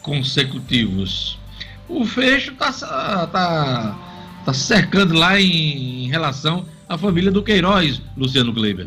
[0.00, 1.38] consecutivos.
[1.88, 2.72] O fecho está
[3.26, 3.98] tá,
[4.44, 8.86] tá cercando lá em, em relação à família do Queiroz, Luciano Gleiber.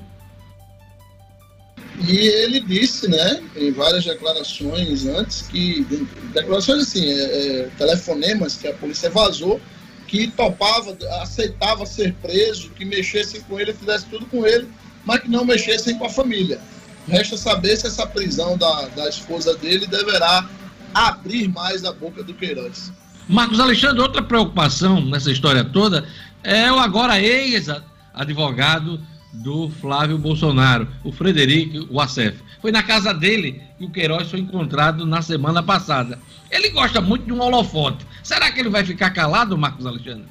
[2.00, 5.86] E ele disse, né, em várias declarações antes, que.
[6.34, 9.62] Declarações assim, é, é, telefonemas que a polícia vazou,
[10.08, 14.68] que topava, aceitava ser preso, que mexessem com ele, fizesse tudo com ele,
[15.06, 16.60] mas que não mexessem com a família.
[17.08, 20.50] Resta saber se essa prisão da, da esposa dele deverá
[20.94, 22.92] abrir mais a boca do Queiroz.
[23.28, 26.06] Marcos Alexandre, outra preocupação nessa história toda
[26.44, 29.00] é o agora ex-advogado
[29.36, 32.38] do Flávio Bolsonaro, o Frederico Wassef.
[32.62, 36.20] Foi na casa dele que o Queiroz foi encontrado na semana passada.
[36.50, 38.06] Ele gosta muito de um holofote.
[38.24, 40.26] Será que ele vai ficar calado, Marcos Alexandre?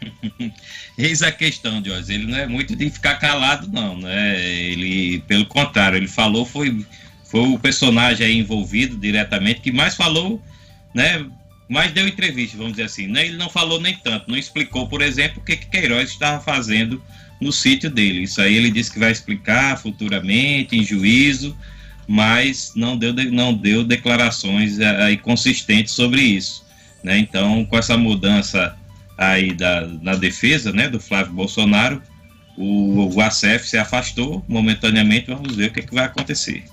[0.98, 2.14] Eis a questão, Jorge.
[2.14, 3.96] Ele não é muito de ficar calado, não.
[3.96, 4.40] Né?
[4.40, 6.84] Ele, pelo contrário, ele falou, foi,
[7.24, 10.42] foi o personagem envolvido diretamente que mais falou,
[10.94, 11.24] né?
[11.68, 13.06] Mais deu entrevista, vamos dizer assim.
[13.06, 13.26] Né?
[13.26, 17.02] Ele não falou nem tanto, não explicou, por exemplo, o que, que Queiroz estava fazendo
[17.40, 18.22] no sítio dele.
[18.22, 21.56] Isso aí ele disse que vai explicar futuramente, em juízo,
[22.06, 26.64] mas não deu, não deu declarações eh, aí consistentes sobre isso.
[27.04, 27.18] Né?
[27.18, 28.76] Então, com essa mudança
[29.16, 32.02] aí da, na defesa né, do Flávio Bolsonaro,
[32.56, 36.64] o, o ACF se afastou momentaneamente, vamos ver o que, é que vai acontecer.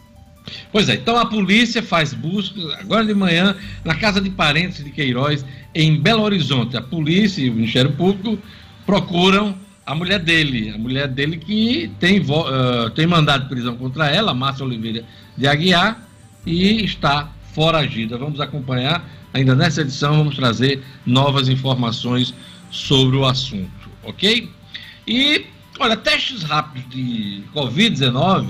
[0.71, 4.91] Pois é, então a polícia faz buscas agora de manhã na casa de parentes de
[4.91, 6.77] Queiroz, em Belo Horizonte.
[6.77, 8.39] A polícia e o Ministério Público
[8.85, 14.07] procuram a mulher dele, a mulher dele que tem, uh, tem mandado de prisão contra
[14.07, 15.03] ela, Márcia Oliveira
[15.37, 16.07] de Aguiar,
[16.45, 18.17] e está foragida.
[18.17, 19.03] Vamos acompanhar
[19.35, 22.33] Ainda nessa edição vamos trazer novas informações
[22.71, 24.49] sobre o assunto, ok?
[25.05, 25.45] E,
[25.77, 28.47] olha, testes rápidos de Covid-19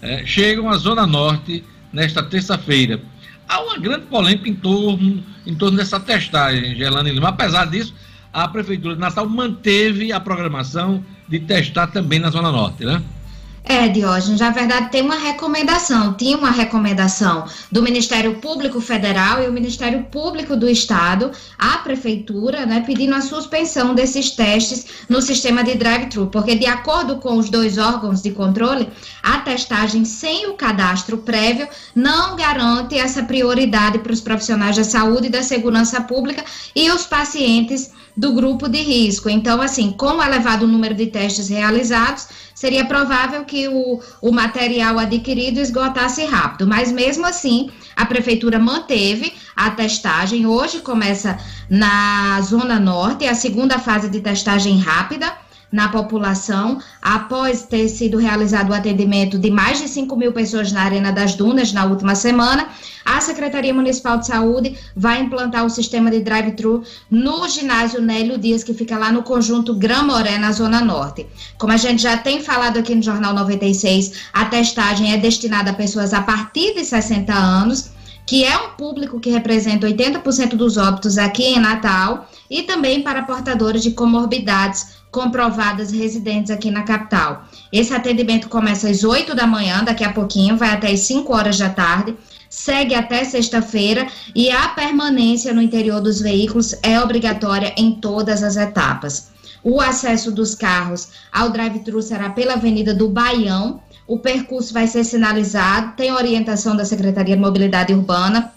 [0.00, 2.98] é, chegam à Zona Norte nesta terça-feira.
[3.46, 7.28] Há uma grande polêmica em torno, em torno dessa testagem, Gelane Lima.
[7.28, 7.94] Apesar disso,
[8.36, 13.02] a Prefeitura de Natal manteve a programação de testar também na Zona Norte, né?
[13.64, 19.48] É, Diógenes, na verdade tem uma recomendação, tinha uma recomendação do Ministério Público Federal e
[19.48, 25.64] o Ministério Público do Estado à Prefeitura, né, pedindo a suspensão desses testes no sistema
[25.64, 28.88] de drive-thru, porque de acordo com os dois órgãos de controle,
[29.20, 35.26] a testagem sem o cadastro prévio não garante essa prioridade para os profissionais da saúde
[35.26, 36.44] e da segurança pública
[36.74, 39.28] e os pacientes do grupo de risco.
[39.28, 44.98] Então, assim, com o elevado número de testes realizados, seria provável que o, o material
[44.98, 46.66] adquirido esgotasse rápido.
[46.66, 50.46] Mas mesmo assim, a prefeitura manteve a testagem.
[50.46, 55.45] Hoje começa na Zona Norte, a segunda fase de testagem rápida
[55.76, 60.80] na população, após ter sido realizado o atendimento de mais de 5 mil pessoas na
[60.80, 62.66] Arena das Dunas na última semana,
[63.04, 68.64] a Secretaria Municipal de Saúde vai implantar o sistema de drive-thru no ginásio Nélio Dias,
[68.64, 71.26] que fica lá no conjunto Gramoré, na Zona Norte.
[71.58, 75.74] Como a gente já tem falado aqui no Jornal 96, a testagem é destinada a
[75.74, 77.90] pessoas a partir de 60 anos
[78.26, 83.22] que é um público que representa 80% dos óbitos aqui em Natal, e também para
[83.22, 87.46] portadores de comorbidades comprovadas residentes aqui na capital.
[87.72, 91.56] Esse atendimento começa às 8 da manhã, daqui a pouquinho, vai até às 5 horas
[91.56, 92.14] da tarde,
[92.50, 98.58] segue até sexta-feira e a permanência no interior dos veículos é obrigatória em todas as
[98.58, 99.30] etapas.
[99.64, 103.80] O acesso dos carros ao drive-thru será pela Avenida do Baião.
[104.06, 108.52] O percurso vai ser sinalizado, tem orientação da Secretaria de Mobilidade Urbana.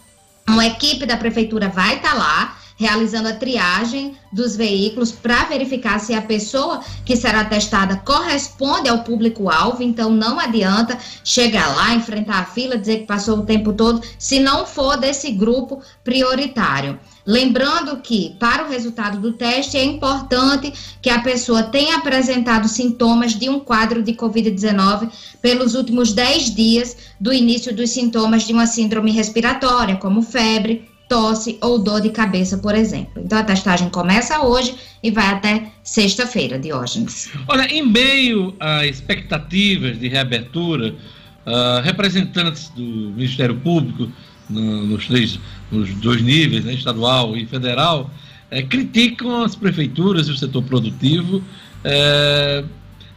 [0.46, 6.14] Uma equipe da prefeitura vai estar lá realizando a triagem dos veículos para verificar se
[6.14, 9.82] a pessoa que será testada corresponde ao público-alvo.
[9.82, 14.40] Então, não adianta chegar lá, enfrentar a fila, dizer que passou o tempo todo, se
[14.40, 16.98] não for desse grupo prioritário.
[17.26, 20.72] Lembrando que, para o resultado do teste, é importante
[21.02, 25.10] que a pessoa tenha apresentado sintomas de um quadro de Covid-19
[25.42, 31.58] pelos últimos 10 dias do início dos sintomas de uma síndrome respiratória, como febre, tosse
[31.60, 33.20] ou dor de cabeça, por exemplo.
[33.22, 37.28] Então, a testagem começa hoje e vai até sexta-feira, Diógenes.
[37.48, 40.94] Olha, em meio a expectativas de reabertura,
[41.44, 44.08] uh, representantes do Ministério Público
[44.48, 45.40] no, nos, três,
[45.72, 48.08] nos dois níveis, né, estadual e federal,
[48.48, 51.42] é, criticam as prefeituras e o setor produtivo
[51.82, 52.64] é,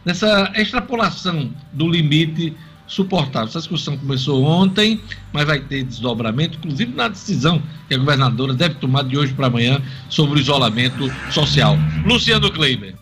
[0.04, 2.56] nessa extrapolação do limite
[2.86, 3.48] suportável.
[3.48, 5.00] Essa discussão começou ontem,
[5.32, 9.46] mas vai ter desdobramento, inclusive na decisão que a governadora deve tomar de hoje para
[9.46, 11.76] amanhã sobre o isolamento social.
[12.04, 12.94] Luciano Kleiber.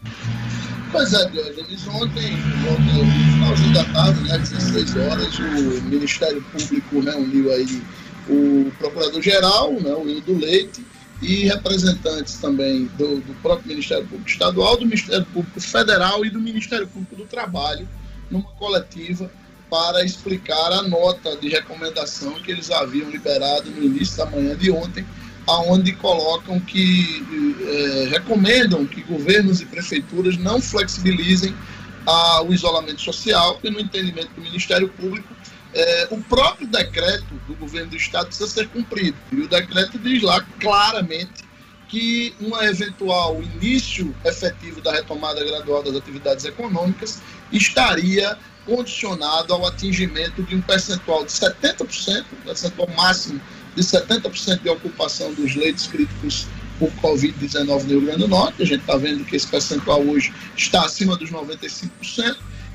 [0.90, 2.34] Pois é, Diogenes, ontem,
[2.68, 7.82] ontem, no finalzinho da tarde, né, 16 horas, o Ministério Público reuniu aí
[8.28, 10.84] o Procurador-Geral, né, o Hildo Leite,
[11.22, 16.40] e representantes também do, do, próprio Ministério Público Estadual, do Ministério Público Federal e do
[16.40, 17.88] Ministério Público do Trabalho,
[18.30, 19.30] numa coletiva
[19.72, 24.70] para explicar a nota de recomendação que eles haviam liberado no início da manhã de
[24.70, 25.02] ontem,
[25.46, 27.24] aonde colocam que
[27.62, 31.54] é, recomendam que governos e prefeituras não flexibilizem
[32.06, 35.34] a, o isolamento social, porque no entendimento do Ministério Público
[35.72, 39.16] é, o próprio decreto do governo do estado precisa ser cumprido.
[39.32, 41.44] E o decreto diz lá claramente
[41.88, 48.36] que um eventual início efetivo da retomada gradual das atividades econômicas estaria
[48.66, 53.40] condicionado ao atingimento de um percentual de 70%, percentual máximo
[53.74, 56.46] de 70% de ocupação dos leitos críticos
[56.78, 58.62] por Covid-19 no Rio Grande do Norte.
[58.62, 61.88] A gente está vendo que esse percentual hoje está acima dos 95%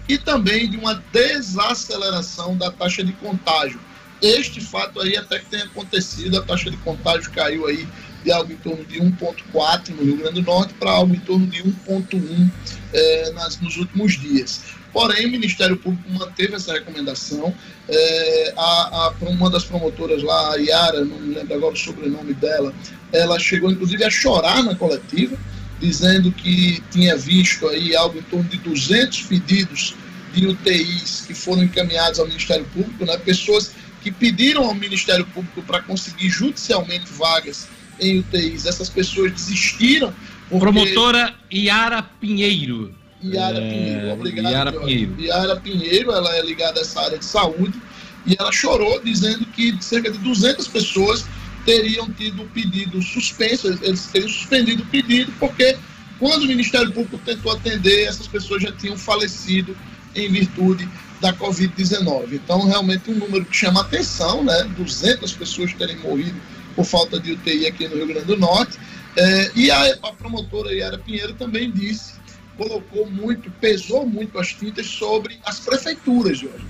[0.08, 3.80] e também de uma desaceleração da taxa de contágio.
[4.22, 7.88] Este fato aí até que tem acontecido, a taxa de contágio caiu aí
[8.24, 11.46] de algo em torno de 1,4 no Rio Grande do Norte para algo em torno
[11.46, 12.52] de 1,1
[12.94, 14.62] é, nas, nos últimos dias.
[14.98, 17.54] Porém, o Ministério Público manteve essa recomendação.
[17.88, 22.34] É, a, a, uma das promotoras lá, a Yara, não me lembro agora o sobrenome
[22.34, 22.74] dela,
[23.14, 25.38] ela chegou inclusive a chorar na coletiva,
[25.80, 29.94] dizendo que tinha visto aí algo em torno de 200 pedidos
[30.34, 33.16] de UTIs que foram encaminhados ao Ministério Público, né?
[33.20, 37.68] pessoas que pediram ao Ministério Público para conseguir judicialmente vagas
[38.00, 38.66] em UTIs.
[38.66, 40.12] Essas pessoas desistiram.
[40.50, 40.66] Porque...
[40.66, 42.97] Promotora Iara Pinheiro.
[43.22, 43.70] Iara é...
[43.70, 44.52] Pinheiro, obrigado.
[44.52, 45.16] Iara Pinheiro.
[45.20, 47.80] Iara Pinheiro, ela é ligada a essa área de saúde
[48.26, 51.26] e ela chorou dizendo que cerca de 200 pessoas
[51.66, 55.78] teriam tido o pedido suspenso, eles teriam suspendido o pedido, porque
[56.20, 59.76] quando o Ministério Público tentou atender, essas pessoas já tinham falecido
[60.16, 60.88] em virtude
[61.22, 62.34] da Covid-19.
[62.34, 64.64] Então, realmente, um número que chama atenção, né?
[64.78, 66.40] 200 pessoas terem morrido
[66.76, 68.78] por falta de UTI aqui no Rio Grande do Norte.
[69.16, 72.14] É, e a, a promotora Yara Pinheiro também disse,
[72.58, 76.66] colocou muito, pesou muito as tintas sobre as prefeituras, Jorge.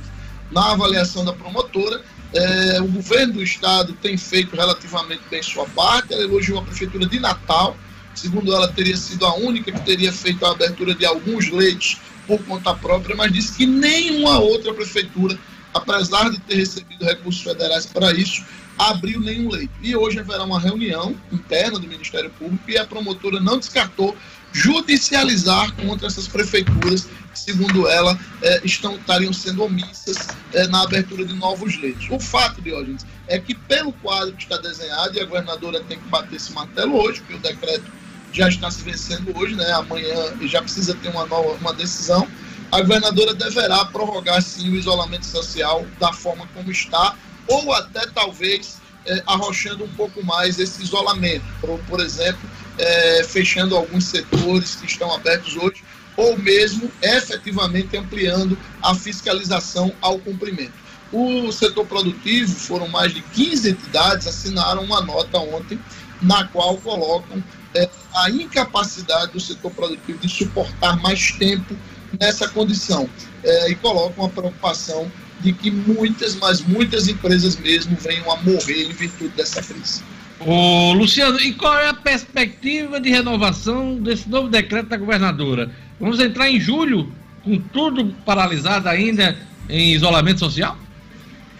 [0.52, 6.14] Na avaliação da promotora, é, o governo do estado tem feito relativamente bem sua parte.
[6.14, 7.76] Ela elogiou a prefeitura de Natal.
[8.14, 12.44] Segundo ela, teria sido a única que teria feito a abertura de alguns leitos por
[12.44, 15.38] conta própria, mas disse que nenhuma outra prefeitura,
[15.74, 18.44] apesar de ter recebido recursos federais para isso,
[18.78, 19.74] abriu nenhum leito.
[19.82, 24.16] E hoje haverá uma reunião interna do Ministério Público e a promotora não descartou
[24.58, 30.18] judicializar contra essas prefeituras que, segundo ela, é, estão, estariam sendo omissas
[30.52, 32.08] é, na abertura de novos leitos.
[32.10, 36.08] O fato, Diógenes, é que pelo quadro que está desenhado, e a governadora tem que
[36.10, 37.86] bater esse martelo hoje, porque o decreto
[38.34, 39.72] já está se vencendo hoje, né?
[39.74, 42.28] amanhã já precisa ter uma, nova, uma decisão,
[42.72, 47.16] a governadora deverá prorrogar sim o isolamento social da forma como está,
[47.48, 51.46] ou até talvez é, arrochando um pouco mais esse isolamento.
[51.62, 52.42] Por, por exemplo,
[52.78, 55.84] é, fechando alguns setores que estão abertos hoje,
[56.16, 60.74] ou mesmo efetivamente ampliando a fiscalização ao cumprimento.
[61.12, 65.80] O setor produtivo, foram mais de 15 entidades, assinaram uma nota ontem,
[66.22, 67.44] na qual colocam
[67.76, 71.76] é, a incapacidade do setor produtivo de suportar mais tempo
[72.20, 73.08] nessa condição
[73.44, 75.10] é, e colocam a preocupação
[75.40, 80.04] de que muitas, mas muitas empresas mesmo venham a morrer em virtude dessa crise.
[80.40, 85.72] Ô, Luciano, e qual é a perspectiva de renovação desse novo decreto da governadora?
[86.00, 87.12] Vamos entrar em julho
[87.44, 89.36] com tudo paralisado ainda
[89.68, 90.78] em isolamento social?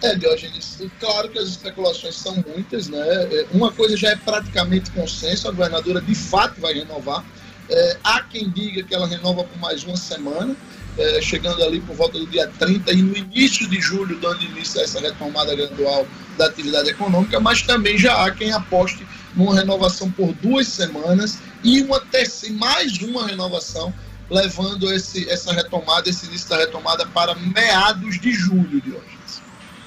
[0.00, 3.00] É, Diógenes, claro que as especulações são muitas, né?
[3.00, 7.24] É, uma coisa já é praticamente consenso, a governadora de fato vai renovar.
[7.68, 10.56] É, há quem diga que ela renova por mais uma semana,
[10.98, 14.80] é, chegando ali por volta do dia 30 e no início de julho, dando início
[14.80, 20.10] a essa retomada gradual da atividade econômica, mas também já há quem aposte numa renovação
[20.10, 23.92] por duas semanas e uma terceira, mais uma renovação,
[24.30, 29.18] levando esse, essa retomada, esse início da retomada para meados de julho de hoje.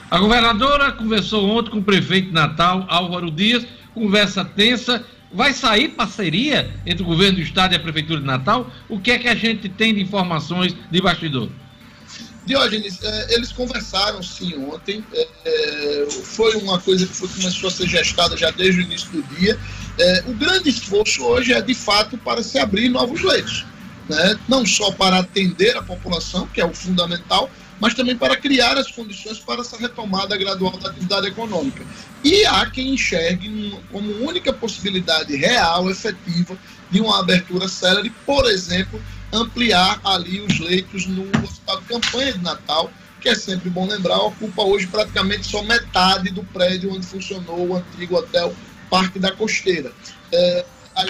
[0.09, 5.05] A governadora conversou ontem com o prefeito Natal, Álvaro Dias, conversa tensa.
[5.34, 8.69] Vai sair parceria entre o governo do estado e a prefeitura de Natal?
[8.89, 11.49] O que é que a gente tem de informações de bastidor?
[12.45, 15.03] Diógenes, é, eles conversaram sim ontem.
[15.13, 19.09] É, é, foi uma coisa que foi, começou a ser gestada já desde o início
[19.09, 19.57] do dia.
[20.27, 23.65] o grande esforço hoje é de fato para se abrir novos leitos.
[24.09, 24.38] Né?
[24.49, 27.49] Não só para atender a população, que é o fundamental,
[27.82, 31.84] mas também para criar as condições para essa retomada gradual da atividade econômica.
[32.23, 36.55] E há quem enxergue como única possibilidade real, efetiva,
[36.91, 39.01] de uma abertura célere, por exemplo,
[39.34, 44.17] ampliar ali os leitos no hospital de campanha de Natal, que é sempre bom lembrar,
[44.19, 48.53] ocupa hoje praticamente só metade do prédio onde funcionou o antigo hotel
[48.91, 49.91] Parque da Costeira.
[50.32, 50.65] É,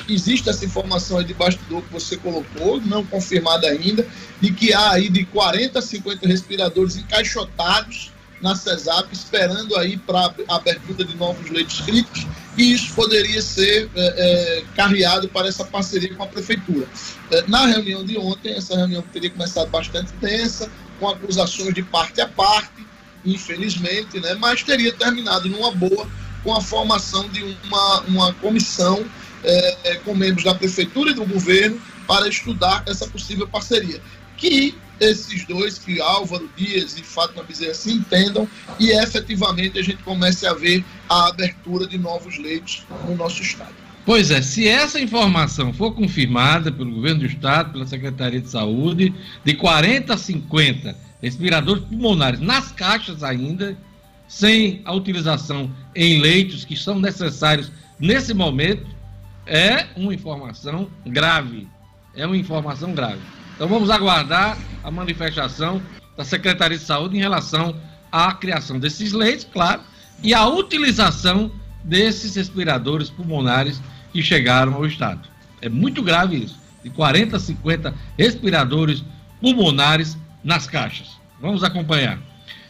[0.08, 4.08] existe essa informação aí de bastidor que você colocou, não confirmada ainda,
[4.40, 8.12] de que há aí de 40 a 50 respiradores encaixotados
[8.42, 12.26] na CESAP, esperando aí para a abertura de novos leitos críticos,
[12.58, 16.88] e isso poderia ser é, é, carreado para essa parceria com a Prefeitura.
[17.30, 22.20] É, na reunião de ontem, essa reunião teria começado bastante tensa, com acusações de parte
[22.20, 22.86] a parte,
[23.24, 26.08] infelizmente, né, mas teria terminado numa boa
[26.44, 29.06] com a formação de uma, uma comissão
[29.44, 34.02] é, é, com membros da prefeitura e do governo para estudar essa possível parceria.
[34.38, 38.48] Que esses dois, que Álvaro Dias e Fátima Bezerra se entendam
[38.80, 43.74] e efetivamente a gente comece a ver a abertura de novos leitos no nosso estado.
[44.06, 49.14] Pois é, se essa informação for confirmada pelo governo do estado, pela Secretaria de Saúde,
[49.44, 53.78] de 40 a 50 respiradores pulmonares nas caixas ainda,
[54.28, 58.86] sem a utilização em leitos que são necessários nesse momento,
[59.46, 61.68] é uma informação grave.
[62.16, 63.22] É uma informação grave.
[63.56, 65.82] Então vamos aguardar a manifestação
[66.18, 67.76] da Secretaria de Saúde em relação
[68.12, 69.82] à criação desses leitos, claro,
[70.22, 71.52] e a utilização
[71.84, 73.82] desses respiradores pulmonares
[74.12, 75.28] que chegaram ao Estado.
[75.62, 76.60] É muito grave isso.
[76.84, 79.04] De 40 a 50 respiradores
[79.40, 81.10] pulmonares nas caixas.
[81.40, 82.20] Vamos acompanhar.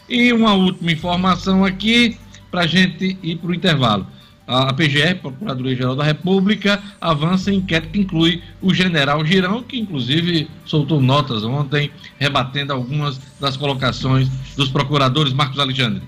[0.08, 2.18] E uma última informação aqui
[2.50, 4.06] para a gente ir para o intervalo.
[4.52, 10.46] A PGR, Procuradoria-Geral da República, avança em inquérito que inclui o general Girão, que inclusive
[10.66, 15.32] soltou notas ontem, rebatendo algumas das colocações dos procuradores.
[15.32, 16.02] Marcos Alexandre.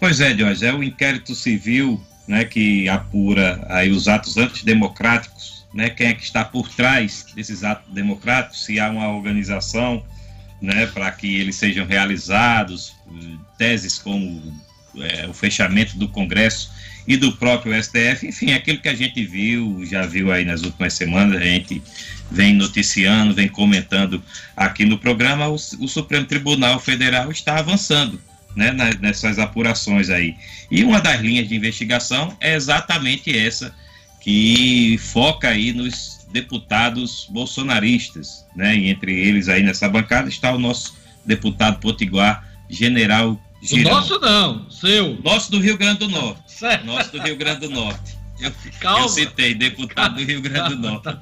[0.00, 5.90] Pois é, Jorge, é o inquérito civil né, que apura aí os atos antidemocráticos, né,
[5.90, 10.02] quem é que está por trás desses atos democráticos, se há uma organização
[10.60, 12.94] né, para que eles sejam realizados,
[13.56, 14.60] teses como
[14.96, 19.84] é, o fechamento do Congresso e do próprio STF, enfim, aquilo que a gente viu,
[19.84, 21.82] já viu aí nas últimas semanas, a gente
[22.30, 24.22] vem noticiando, vem comentando
[24.56, 28.20] aqui no programa, o, o Supremo Tribunal Federal está avançando
[28.54, 30.36] né, nessas apurações aí.
[30.70, 33.74] E uma das linhas de investigação é exatamente essa,
[34.20, 40.58] que foca aí nos deputados bolsonaristas, né, e entre eles aí nessa bancada está o
[40.58, 40.94] nosso
[41.24, 43.92] deputado potiguar, general Girão.
[43.92, 45.16] O nosso não, seu.
[45.22, 46.42] Nosso do Rio Grande do Norte.
[46.48, 46.84] Certo.
[46.84, 48.18] Nosso do Rio Grande do Norte.
[48.40, 49.04] Eu, Calma.
[49.04, 51.04] eu citei, deputado do Rio Grande do Norte.
[51.04, 51.18] Tá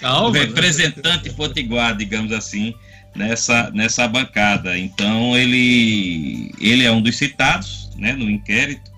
[0.00, 0.36] Calma.
[0.36, 2.74] Representante potiguar, digamos assim,
[3.16, 4.76] nessa, nessa bancada.
[4.76, 8.90] Então, ele, ele é um dos citados né, no inquérito.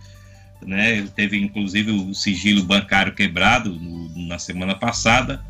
[0.60, 5.42] Né, teve inclusive o sigilo bancário quebrado no, na semana passada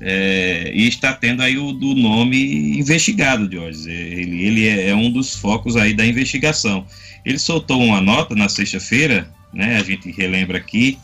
[0.00, 3.90] é, e está tendo aí o do nome investigado, Jorge.
[3.90, 6.86] Ele, ele é, é, um dos focos aí da investigação.
[7.24, 9.76] Ele soltou uma nota na sexta-feira, né?
[9.76, 10.98] A gente relembra aqui,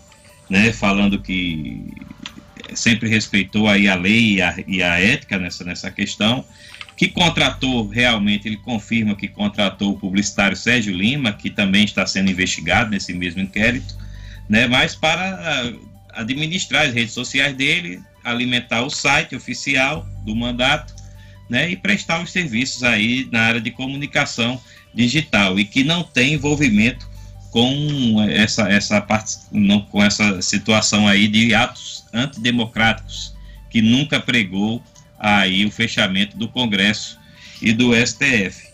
[0.49, 0.73] né?
[0.73, 1.93] Falando que
[2.75, 6.43] sempre respeitou aí a lei e a, e a ética nessa, nessa questão,
[6.97, 12.31] que contratou realmente, ele confirma que contratou o publicitário Sérgio Lima, que também está sendo
[12.31, 13.95] investigado nesse mesmo inquérito,
[14.49, 14.67] né?
[14.67, 15.71] Mas para
[16.15, 20.95] administrar as redes sociais dele, alimentar o site oficial do mandato,
[21.49, 24.61] né, e prestar os serviços aí na área de comunicação
[24.93, 27.09] digital e que não tem envolvimento
[27.53, 33.35] com essa essa parte não, com essa situação aí de atos antidemocráticos
[33.71, 34.83] que nunca pregou
[35.19, 37.19] aí o fechamento do Congresso
[37.63, 38.67] e do STF.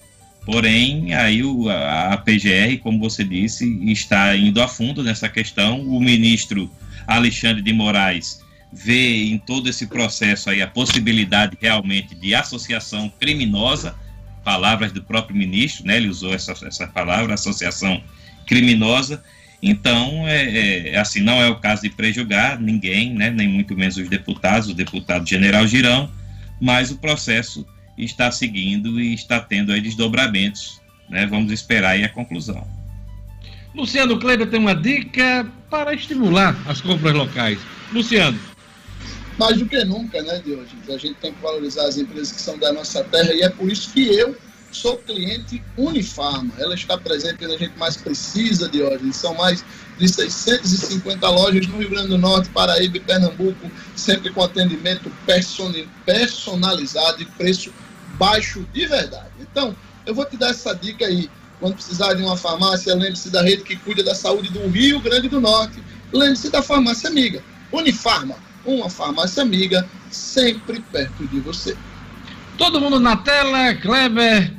[0.44, 5.80] Porém, aí o, a, a PGR, como você disse, está indo a fundo nessa questão.
[5.82, 6.70] O ministro
[7.06, 8.40] Alexandre de Moraes
[8.72, 13.94] vê em todo esse processo aí a possibilidade realmente de associação criminosa,
[14.42, 15.96] palavras do próprio ministro, né?
[15.96, 18.02] Ele usou essa, essa palavra, associação
[18.46, 19.22] criminosa.
[19.62, 23.30] Então, é, é, assim, não é o caso de prejugar ninguém, né?
[23.30, 26.10] Nem muito menos os deputados, o deputado General Girão,
[26.60, 27.66] mas o processo
[27.96, 30.80] está seguindo e está tendo aí desdobramentos.
[31.08, 31.26] Né?
[31.26, 32.66] Vamos esperar aí a conclusão.
[33.74, 37.58] Luciano Kleber tem uma dica para estimular as compras locais.
[37.92, 38.38] Luciano.
[39.38, 40.88] Mais do que nunca, né, Diogenes?
[40.88, 43.70] A gente tem que valorizar as empresas que são da nossa terra e é por
[43.70, 44.36] isso que eu
[44.70, 46.52] sou cliente Unifarma.
[46.58, 49.16] Ela está presente quando a gente mais precisa, Diogenes.
[49.16, 49.64] São mais
[49.98, 55.10] de 650 lojas no Rio Grande do Norte, Paraíba e Pernambuco, sempre com atendimento
[56.06, 57.72] personalizado e preço
[58.14, 59.30] baixo de verdade.
[59.40, 59.76] Então,
[60.06, 61.30] eu vou te dar essa dica aí.
[61.60, 65.28] Quando precisar de uma farmácia, lembre-se da rede que cuida da saúde do Rio Grande
[65.28, 65.80] do Norte.
[66.12, 67.42] Lembre-se da farmácia amiga.
[67.70, 68.34] Unifarma,
[68.64, 71.76] uma farmácia amiga sempre perto de você.
[72.56, 74.52] Todo mundo na tela, Kleber.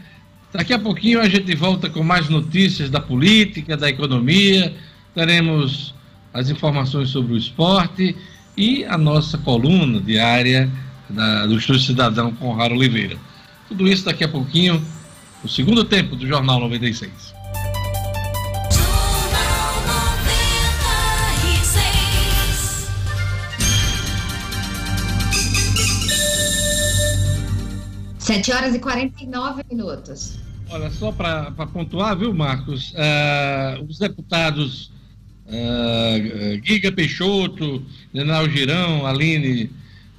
[0.52, 4.76] Daqui a pouquinho a gente volta com mais notícias da política, da economia.
[5.16, 5.94] Teremos
[6.34, 8.16] as informações sobre o esporte
[8.58, 10.70] e a nossa coluna diária
[11.10, 13.18] da, do Estúdio Cidadão com Raro Oliveira.
[13.68, 14.84] Tudo isso daqui a pouquinho,
[15.42, 17.33] no segundo tempo do Jornal 96.
[28.24, 30.40] Sete horas e 49 minutos.
[30.70, 32.94] Olha, só para pontuar, viu, Marcos?
[32.94, 34.94] Uh, os deputados
[35.46, 37.84] uh, Giga Peixoto,
[38.16, 39.70] General Girão, Aline,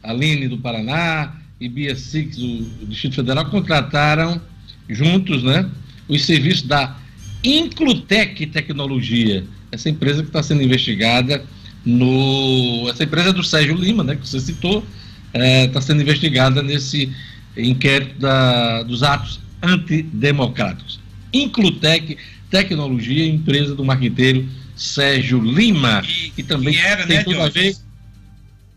[0.02, 4.38] Aline do Paraná, e Bia Six, do Distrito Federal, contrataram
[4.86, 5.66] juntos né,
[6.06, 6.98] os serviços da
[7.42, 11.42] Inclutec Tecnologia, essa empresa que está sendo investigada
[11.82, 12.86] no.
[12.90, 14.84] Essa empresa é do Sérgio Lima, né, que você citou,
[15.28, 17.10] está é, tá sendo investigada nesse
[17.56, 21.00] inquérito da, dos atos antidemocráticos.
[21.32, 22.16] Inclutec
[22.50, 24.46] Tecnologia, empresa do marqueteiro
[24.76, 27.76] Sérgio Lima, que, que também que era, tem né, tudo a ver.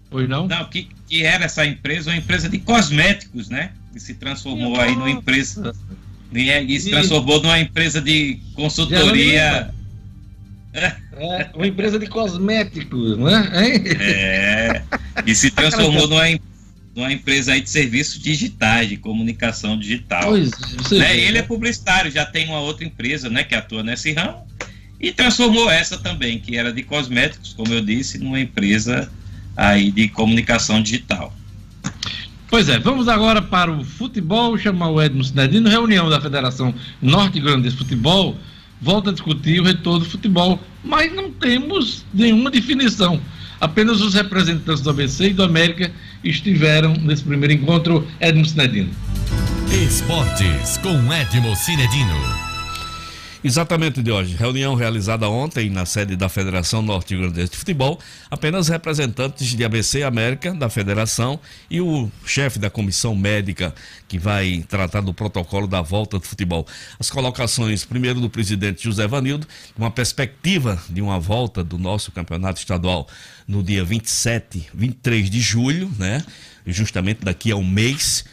[0.10, 0.48] Pois não?
[0.48, 3.72] Não, que, que era essa empresa, uma empresa de cosméticos, né?
[3.94, 4.84] Que se transformou Nossa.
[4.84, 5.76] aí numa empresa.
[6.34, 9.74] E se transformou numa empresa de consultoria.
[11.20, 13.50] É, uma empresa de cosméticos, né?
[14.00, 14.84] É.
[15.26, 16.22] E se transformou numa,
[16.98, 20.32] numa empresa aí de serviços digitais, de comunicação digital.
[20.32, 20.50] Pois,
[20.90, 21.16] né?
[21.16, 24.48] Ele é publicitário, já tem uma outra empresa, né, que atua nesse ramo,
[25.00, 29.12] e transformou essa também, que era de cosméticos, como eu disse, numa empresa
[29.56, 31.32] aí de comunicação digital.
[32.50, 37.40] Pois é, vamos agora para o futebol, chamar o Edmo Sinedino, reunião da Federação Norte
[37.40, 38.36] Grande de Futebol,
[38.82, 43.22] volta a discutir o retorno do futebol, mas não temos nenhuma definição.
[43.62, 45.92] Apenas os representantes do ABC e do América
[46.24, 48.90] estiveram nesse primeiro encontro, Edmo Sinedino.
[49.72, 52.47] Esportes com Edmo Sinedino.
[53.44, 54.36] Exatamente, de hoje.
[54.36, 58.00] Reunião realizada ontem na sede da Federação Norte Grandense de Futebol.
[58.32, 63.76] Apenas representantes de ABC América, da Federação, e o chefe da comissão médica
[64.08, 66.66] que vai tratar do protocolo da volta do futebol.
[67.00, 72.60] As colocações, primeiro do presidente José Vanildo, uma perspectiva de uma volta do nosso campeonato
[72.60, 73.08] estadual
[73.48, 76.26] no dia 27, 23 de julho, né?
[76.66, 78.26] Justamente daqui a um mês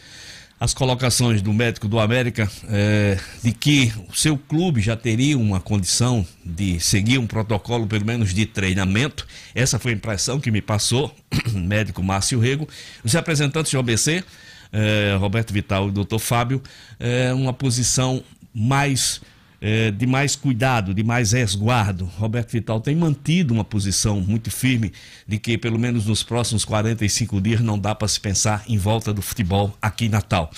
[0.59, 5.59] as colocações do médico do América é, de que o seu clube já teria uma
[5.59, 9.27] condição de seguir um protocolo, pelo menos de treinamento.
[9.53, 11.13] Essa foi a impressão que me passou,
[11.53, 12.67] médico Márcio Rego.
[13.03, 14.23] Os representantes do OBC,
[14.71, 16.63] é, Roberto Vital e doutor Fábio,
[16.99, 19.21] é, uma posição mais
[19.67, 22.05] é, de mais cuidado, de mais resguardo.
[22.19, 24.93] Roberto Vital tem mantido uma posição muito firme
[25.27, 29.11] de que, pelo menos nos próximos 45 dias, não dá para se pensar em volta
[29.11, 30.51] do futebol aqui em Natal.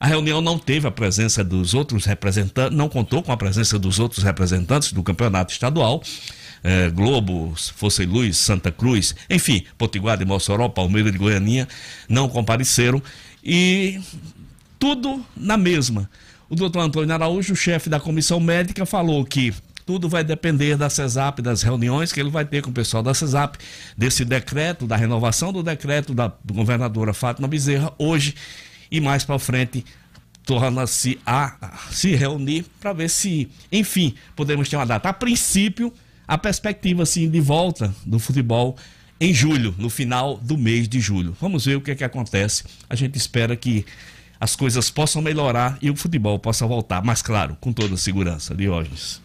[0.00, 3.98] A reunião não teve a presença dos outros representantes, não contou com a presença dos
[3.98, 6.02] outros representantes do campeonato estadual.
[6.64, 11.68] É, Globo, Força e Luz, Santa Cruz, enfim, Potiguar de Mossoró, Palmeiras de Goianinha,
[12.08, 13.02] não compareceram
[13.44, 14.00] e
[14.78, 16.08] tudo na mesma.
[16.48, 19.52] O doutor Antônio Araújo, chefe da comissão médica, falou que
[19.84, 23.14] tudo vai depender da CESAP, das reuniões que ele vai ter com o pessoal da
[23.14, 23.56] CESAP,
[23.96, 28.34] desse decreto, da renovação do decreto da governadora Fátima Bezerra, hoje
[28.90, 29.84] e mais para frente
[30.44, 35.08] torna-se a, a se reunir para ver se, enfim, podemos ter uma data.
[35.08, 35.92] A princípio,
[36.26, 38.76] a perspectiva assim, de volta do futebol
[39.20, 41.36] em julho, no final do mês de julho.
[41.40, 42.62] Vamos ver o que, é que acontece.
[42.88, 43.84] A gente espera que
[44.40, 47.02] as coisas possam melhorar e o futebol possa voltar.
[47.04, 48.54] Mas, claro, com toda segurança.
[48.54, 49.22] Diógenes.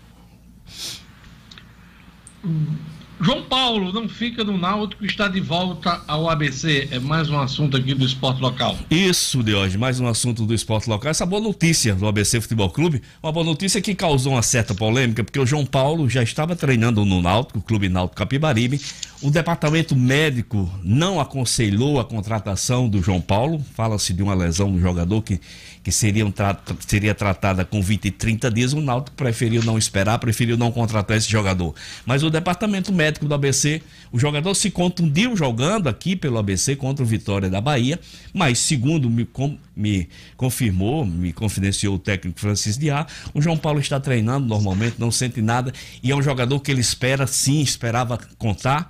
[3.24, 6.88] João Paulo não fica no Náutico, está de volta ao ABC.
[6.90, 8.76] É mais um assunto aqui do esporte local.
[8.90, 11.12] Isso, de hoje, mais um assunto do esporte local.
[11.12, 15.24] Essa boa notícia do ABC Futebol Clube, uma boa notícia que causou uma certa polêmica,
[15.24, 18.82] porque o João Paulo já estava treinando no Náutico, Clube Náutico Capibaribe.
[19.22, 23.64] O departamento médico não aconselhou a contratação do João Paulo.
[23.76, 25.40] Fala-se de uma lesão do jogador que
[25.84, 25.92] que
[26.32, 30.72] tra seria tratada com 20 e 30 dias, o Náutico preferiu não esperar, preferiu não
[30.72, 31.74] contratar esse jogador.
[32.06, 37.04] Mas o departamento médico do ABC, o jogador se contundiu jogando aqui pelo ABC contra
[37.04, 38.00] o Vitória da Bahia,
[38.32, 40.08] mas segundo me, com, me
[40.38, 45.42] confirmou, me confidenciou o técnico Francisco Diá, o João Paulo está treinando normalmente, não sente
[45.42, 45.74] nada
[46.04, 48.88] e é um jogador que ele espera sim, esperava contar,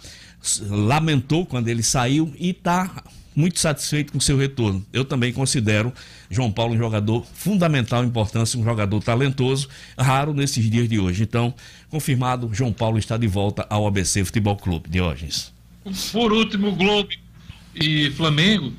[0.68, 3.04] lamentou quando ele saiu e está
[3.36, 4.86] muito satisfeito com seu retorno.
[4.92, 5.94] Eu também considero
[6.32, 9.67] João Paulo um jogador fundamental, importância, um jogador talentoso,
[9.97, 11.23] raro nesses dias de hoje.
[11.23, 11.53] Então,
[11.89, 14.89] confirmado, João Paulo está de volta ao ABC Futebol Clube.
[14.89, 15.51] Diógenes.
[16.13, 17.09] Por último, Globo
[17.75, 18.71] e Flamengo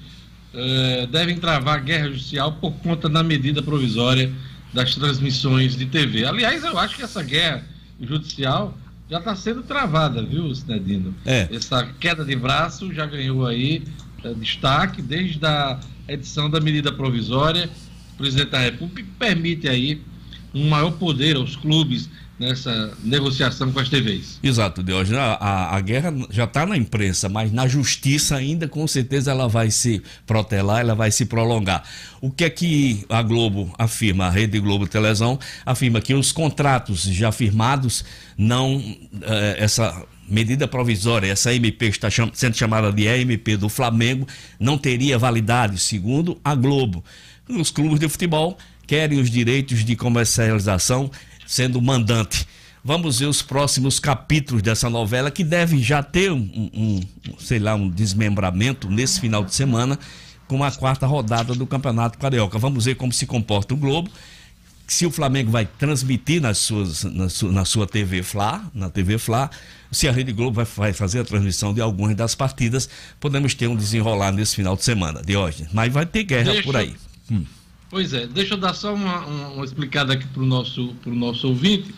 [0.55, 4.32] eh, devem travar guerra judicial por conta da medida provisória
[4.72, 6.24] das transmissões de TV.
[6.24, 7.64] Aliás, eu acho que essa guerra
[8.00, 8.76] judicial
[9.11, 11.14] já está sendo travada, viu, Sinedino?
[11.26, 11.48] É.
[11.53, 13.82] Essa queda de braço já ganhou aí
[14.24, 15.78] é, destaque desde a
[16.09, 17.70] edição da medida provisória.
[18.16, 20.00] Presidente da República permite aí
[20.55, 24.40] um maior poder aos clubes nessa negociação com as TVs.
[24.42, 25.11] Exato, Deus.
[25.12, 29.48] A, a, a guerra já está na imprensa, mas na justiça ainda com certeza ela
[29.48, 31.84] vai se protelar, ela vai se prolongar.
[32.20, 37.03] O que é que a Globo afirma, a Rede Globo Televisão afirma que os contratos
[37.03, 38.05] já firmados
[38.36, 38.82] não
[39.22, 44.26] eh, essa medida provisória, essa MP está cham sendo chamada de EMP do Flamengo,
[44.59, 47.05] não teria validade, segundo a Globo.
[47.49, 48.57] Os clubes de futebol
[48.87, 51.11] querem os direitos de comercialização
[51.47, 52.47] sendo mandante.
[52.83, 57.01] Vamos ver os próximos capítulos dessa novela que deve já ter um, um,
[57.39, 59.99] sei lá, um desmembramento nesse final de semana
[60.49, 62.59] com a quarta rodada do Campeonato Carioca.
[62.59, 64.11] Vamos ver como se comporta o Globo
[64.93, 69.16] se o Flamengo vai transmitir nas suas, na, sua, na sua TV Fla, na TV
[69.16, 69.51] Fla,
[69.90, 73.68] se a Rede Globo vai, vai, fazer a transmissão de algumas das partidas, podemos ter
[73.68, 75.66] um desenrolar nesse final de semana, de hoje.
[75.72, 76.95] Mas vai ter guerra deixa, por aí.
[77.30, 77.43] Hum.
[77.88, 81.49] Pois é, deixa eu dar só uma, uma, uma explicada aqui para o nosso, nosso
[81.49, 81.95] ouvinte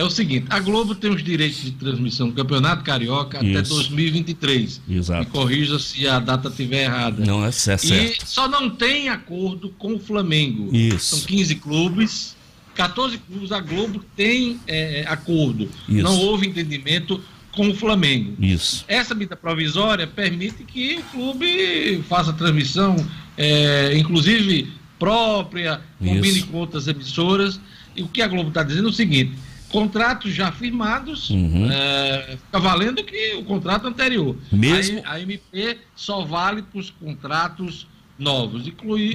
[0.00, 3.58] é o seguinte: a Globo tem os direitos de transmissão do Campeonato Carioca Isso.
[3.58, 4.80] até 2023.
[4.88, 5.20] Exato.
[5.20, 7.24] Me corrija se a data estiver errada.
[7.24, 7.84] Não é certo.
[7.84, 10.74] E só não tem acordo com o Flamengo.
[10.74, 11.16] Isso.
[11.16, 12.40] São 15 clubes.
[12.74, 15.68] 14 clubes, a Globo tem é, acordo.
[15.88, 16.02] Isso.
[16.02, 17.22] Não houve entendimento
[17.52, 18.34] com o Flamengo.
[18.38, 18.84] Isso.
[18.88, 22.96] Essa medida provisória permite que o clube faça transmissão,
[23.36, 26.46] é, inclusive própria, combine Isso.
[26.46, 27.60] com outras emissoras.
[27.96, 29.32] E o que a Globo está dizendo é o seguinte:
[29.70, 31.70] contratos já firmados, uhum.
[31.70, 34.36] é, fica valendo que o contrato anterior.
[34.52, 35.00] Mesmo...
[35.04, 37.86] A, a MP só vale para os contratos
[38.18, 38.66] novos.
[38.66, 38.72] E,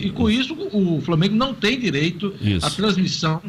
[0.08, 2.66] e, com isso, o Flamengo não tem direito isso.
[2.66, 3.41] à transmissão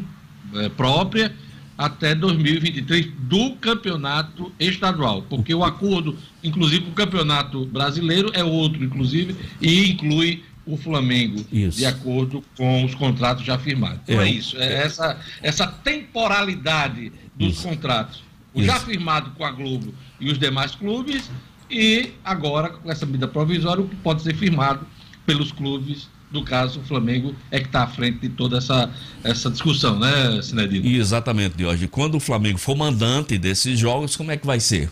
[0.55, 1.33] é, própria
[1.77, 8.83] até 2023 do campeonato estadual, porque o acordo, inclusive, com o campeonato brasileiro é outro,
[8.83, 11.77] inclusive, e inclui o Flamengo, isso.
[11.77, 14.01] de acordo com os contratos já firmados.
[14.03, 17.67] Então é, é isso, é essa, essa temporalidade dos isso.
[17.67, 18.67] contratos, o isso.
[18.67, 21.29] já firmado com a Globo e os demais clubes,
[21.69, 24.85] e agora com essa medida provisória, o que pode ser firmado
[25.25, 28.89] pelos clubes do caso, o Flamengo é que está à frente de toda essa,
[29.23, 30.85] essa discussão, né, Sinedino?
[30.85, 31.87] Exatamente, Jorge.
[31.87, 34.89] Quando o Flamengo for mandante desses jogos, como é que vai ser?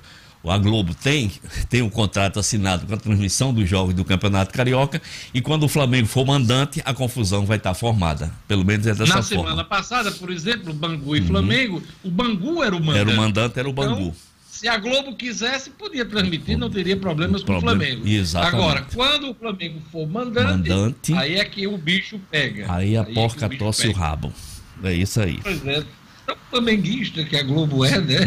[0.52, 1.32] A Globo tem,
[1.70, 5.02] tem um contrato assinado com a transmissão dos jogos do Campeonato Carioca
[5.34, 8.32] e quando o Flamengo for mandante, a confusão vai estar formada.
[8.48, 9.44] Pelo menos é dessa Na forma.
[9.44, 11.28] Na semana passada, por exemplo, Bangu e uhum.
[11.28, 13.00] Flamengo, o Bangu era o mandante.
[13.00, 14.02] Era o mandante, era o Bangu.
[14.02, 14.16] Então,
[14.48, 18.08] se a Globo quisesse, podia transmitir, não teria problemas com o Flamengo.
[18.08, 18.56] Exatamente.
[18.56, 22.66] Agora, quando o Flamengo for mandante, mandante, aí é que o bicho pega.
[22.74, 23.94] Aí a aí é porca é tosse pega.
[23.94, 24.34] o rabo.
[24.84, 25.40] É isso aí.
[25.44, 25.84] Pois é
[26.26, 28.18] tão flamenguista que a Globo é, né?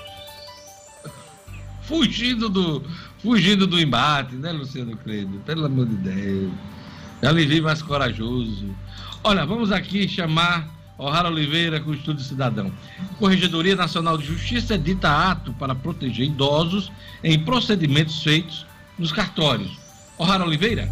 [1.90, 2.84] Fugindo do,
[3.18, 5.40] fugindo do embate, né, Luciano Credo?
[5.40, 6.52] Pelo amor de Deus.
[7.22, 8.68] Já lhe vi mais corajoso.
[9.24, 10.70] Olha, vamos aqui chamar
[11.00, 12.72] O'Hara Oliveira com o Estúdio Cidadão.
[13.18, 16.92] Corregedoria Nacional de Justiça edita ato para proteger idosos
[17.24, 18.68] em procedimentos feitos
[18.98, 19.72] nos cartórios.
[20.18, 20.88] O'Hara Oliveira.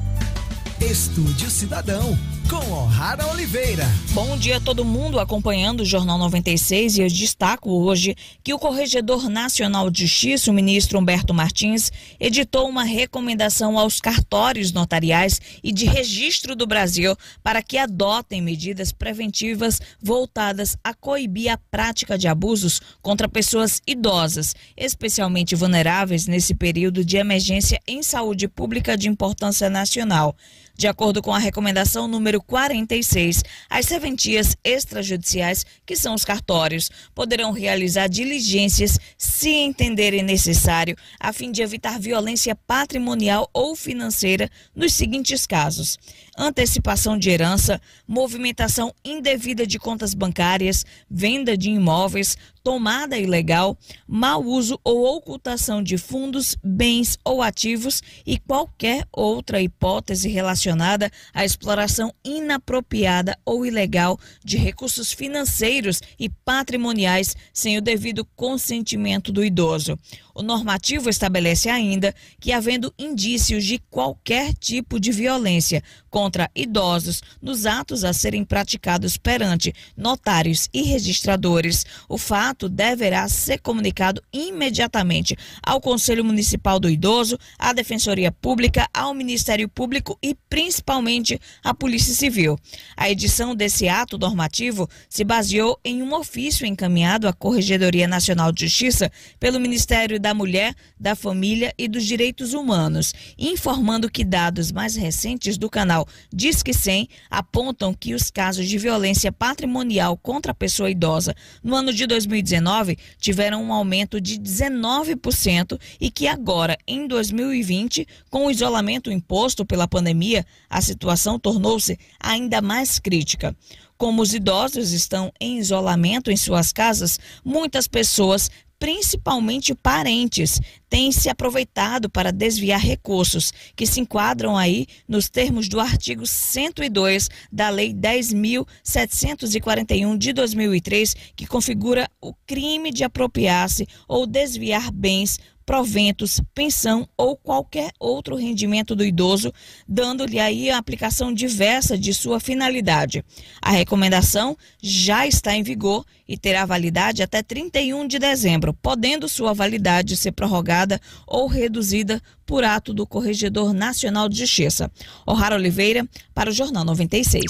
[0.81, 2.17] Estúdio Cidadão
[2.49, 3.85] com O'Hara Oliveira.
[4.13, 8.59] Bom dia a todo mundo acompanhando o Jornal 96 e eu destaco hoje que o
[8.59, 15.73] Corregedor Nacional de Justiça, o ministro Humberto Martins, editou uma recomendação aos cartórios notariais e
[15.73, 22.29] de registro do Brasil para que adotem medidas preventivas voltadas a coibir a prática de
[22.29, 29.69] abusos contra pessoas idosas, especialmente vulneráveis nesse período de emergência em saúde pública de importância
[29.69, 30.35] nacional.
[30.77, 37.51] De acordo com a recomendação número 46, as serventias extrajudiciais, que são os cartórios, poderão
[37.51, 45.47] realizar diligências se entenderem necessário, a fim de evitar violência patrimonial ou financeira nos seguintes
[45.47, 45.97] casos:
[46.37, 54.77] antecipação de herança, movimentação indevida de contas bancárias, venda de imóveis, tomada ilegal, mau uso
[54.83, 63.39] ou ocultação de fundos, bens ou ativos e qualquer outra hipótese relacionada à exploração inapropriada
[63.45, 69.97] ou ilegal de recursos financeiros e patrimoniais sem o devido consentimento do idoso.
[70.35, 75.81] O normativo estabelece ainda que, havendo indícios de qualquer tipo de violência
[76.27, 83.59] contra idosos nos atos a serem praticados perante notários e registradores, o fato deverá ser
[83.59, 91.39] comunicado imediatamente ao Conselho Municipal do Idoso, à Defensoria Pública, ao Ministério Público e principalmente
[91.63, 92.59] à Polícia Civil.
[92.97, 98.67] A edição desse ato normativo se baseou em um ofício encaminhado à Corregedoria Nacional de
[98.67, 99.09] Justiça
[99.39, 105.57] pelo Ministério da Mulher, da Família e dos Direitos Humanos, informando que dados mais recentes
[105.57, 111.35] do canal Disque 100 apontam que os casos de violência patrimonial contra a pessoa idosa
[111.63, 118.47] no ano de 2019 tiveram um aumento de 19% e que agora, em 2020, com
[118.47, 123.55] o isolamento imposto pela pandemia, a situação tornou-se ainda mais crítica.
[123.97, 128.47] Como os idosos estão em isolamento em suas casas, muitas pessoas
[128.79, 135.79] principalmente parentes, têm se aproveitado para desviar recursos que se enquadram aí nos termos do
[135.79, 144.89] artigo 102 da Lei 10.741 de 2003, que configura o crime de apropriar-se ou desviar
[144.91, 145.37] bens
[145.67, 149.53] proventos, pensão ou qualquer outro rendimento do idoso,
[149.85, 153.21] dando-lhe aí a aplicação diversa de sua finalidade.
[153.61, 159.53] A recomendação já está em vigor e terá validade até 31 de dezembro, podendo sua
[159.53, 164.89] validade ser prorrogada ou reduzida por ato do Corregedor Nacional de Justiça.
[165.25, 167.43] O'Hara Oliveira, para o Jornal 96.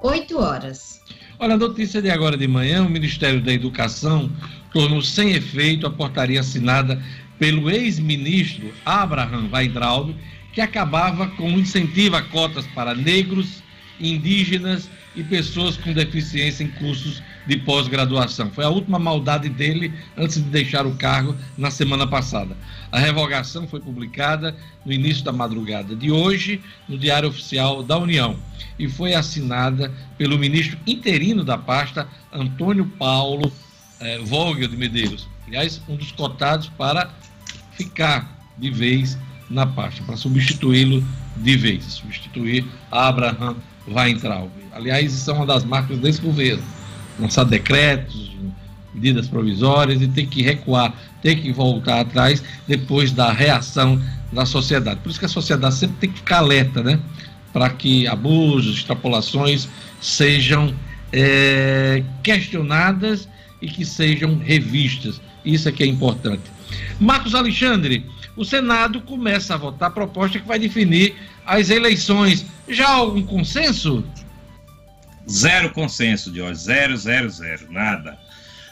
[0.00, 0.97] 8 horas.
[1.40, 4.28] Olha, a notícia de agora de manhã: o Ministério da Educação
[4.72, 7.00] tornou sem efeito a portaria assinada
[7.38, 10.16] pelo ex-ministro Abraham Weintraub,
[10.52, 13.62] que acabava com o incentivo a cotas para negros,
[14.00, 18.50] indígenas e pessoas com deficiência em cursos de pós-graduação.
[18.50, 22.54] Foi a última maldade dele antes de deixar o cargo na semana passada.
[22.92, 28.36] A revogação foi publicada no início da madrugada de hoje no Diário Oficial da União
[28.78, 33.50] e foi assinada pelo ministro interino da pasta, Antônio Paulo
[33.98, 35.26] eh, Vogel de Medeiros.
[35.46, 37.10] Aliás, um dos cotados para
[37.72, 39.16] ficar de vez
[39.48, 41.02] na pasta, para substituí-lo
[41.38, 44.50] de vez, substituir Abraham Weintraub.
[44.72, 46.62] Aliás, isso é uma das marcas desse governo
[47.18, 48.32] lançar decretos,
[48.94, 54.00] medidas provisórias e ter que recuar, ter que voltar atrás depois da reação
[54.32, 55.00] da sociedade.
[55.00, 57.00] Por isso que a sociedade sempre tem que ficar alerta, né?
[57.52, 59.68] Para que abusos, extrapolações
[60.00, 60.74] sejam
[61.12, 63.28] é, questionadas
[63.60, 65.20] e que sejam revistas.
[65.44, 66.42] Isso é que é importante.
[67.00, 68.04] Marcos Alexandre,
[68.36, 71.14] o Senado começa a votar a proposta que vai definir
[71.46, 72.44] as eleições.
[72.68, 74.04] Já há algum consenso?
[75.30, 76.60] Zero consenso, Jorge.
[76.60, 77.70] Zero, zero, zero.
[77.70, 78.18] Nada.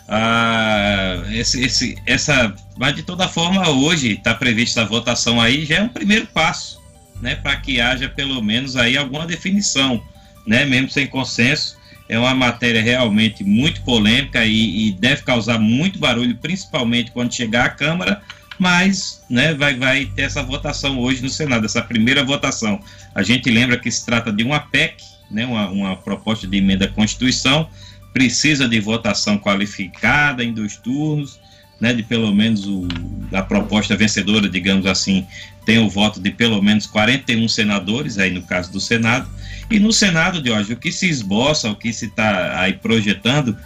[0.08, 5.76] Ah, esse, esse, essa, mas de toda forma, hoje está prevista a votação aí, já
[5.76, 6.80] é um primeiro passo,
[7.20, 10.00] né, para que haja pelo menos aí alguma definição,
[10.46, 11.76] né, mesmo sem consenso.
[12.08, 17.66] É uma matéria realmente muito polêmica e, e deve causar muito barulho, principalmente quando chegar
[17.66, 18.22] à Câmara,
[18.60, 22.80] mas né, vai, vai ter essa votação hoje no Senado, essa primeira votação.
[23.12, 26.84] A gente lembra que se trata de uma PEC, né, uma, uma proposta de emenda
[26.86, 27.68] à Constituição,
[28.12, 31.38] precisa de votação qualificada em dois turnos,
[31.80, 32.88] né, de pelo menos o,
[33.32, 35.26] a proposta vencedora, digamos assim,
[35.66, 39.28] tem o voto de pelo menos 41 senadores, aí no caso do Senado.
[39.70, 43.56] E no Senado, de hoje, o que se esboça, o que se está aí projetando,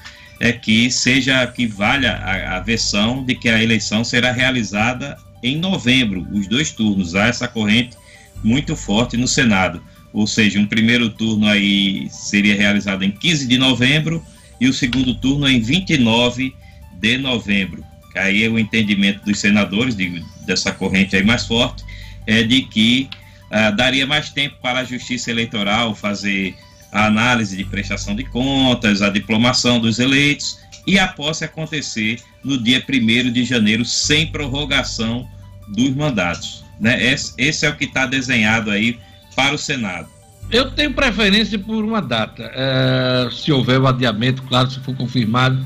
[0.40, 5.58] é que seja que valha a, a versão de que a eleição será realizada em
[5.58, 7.14] novembro, os dois turnos.
[7.14, 7.96] Há essa corrente
[8.42, 9.82] muito forte no Senado.
[10.12, 14.24] Ou seja, um primeiro turno aí seria realizado em 15 de novembro
[14.60, 16.54] e o segundo turno em 29
[16.94, 17.84] de novembro.
[18.16, 21.84] Aí o entendimento dos senadores, de, dessa corrente aí mais forte,
[22.26, 23.08] é de que
[23.46, 26.54] uh, daria mais tempo para a Justiça Eleitoral fazer
[26.92, 32.58] a análise de prestação de contas, a diplomação dos eleitos e a posse acontecer no
[32.58, 35.28] dia 1 de janeiro, sem prorrogação
[35.68, 36.64] dos mandatos.
[36.80, 37.12] Né?
[37.12, 38.98] Esse, esse é o que está desenhado aí
[39.40, 40.06] para o Senado.
[40.50, 45.64] Eu tenho preferência por uma data, é, se houver o adiamento, claro, se for confirmado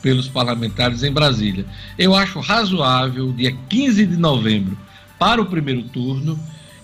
[0.00, 1.66] pelos parlamentares em Brasília.
[1.98, 4.78] Eu acho razoável, dia 15 de novembro,
[5.18, 6.38] para o primeiro turno,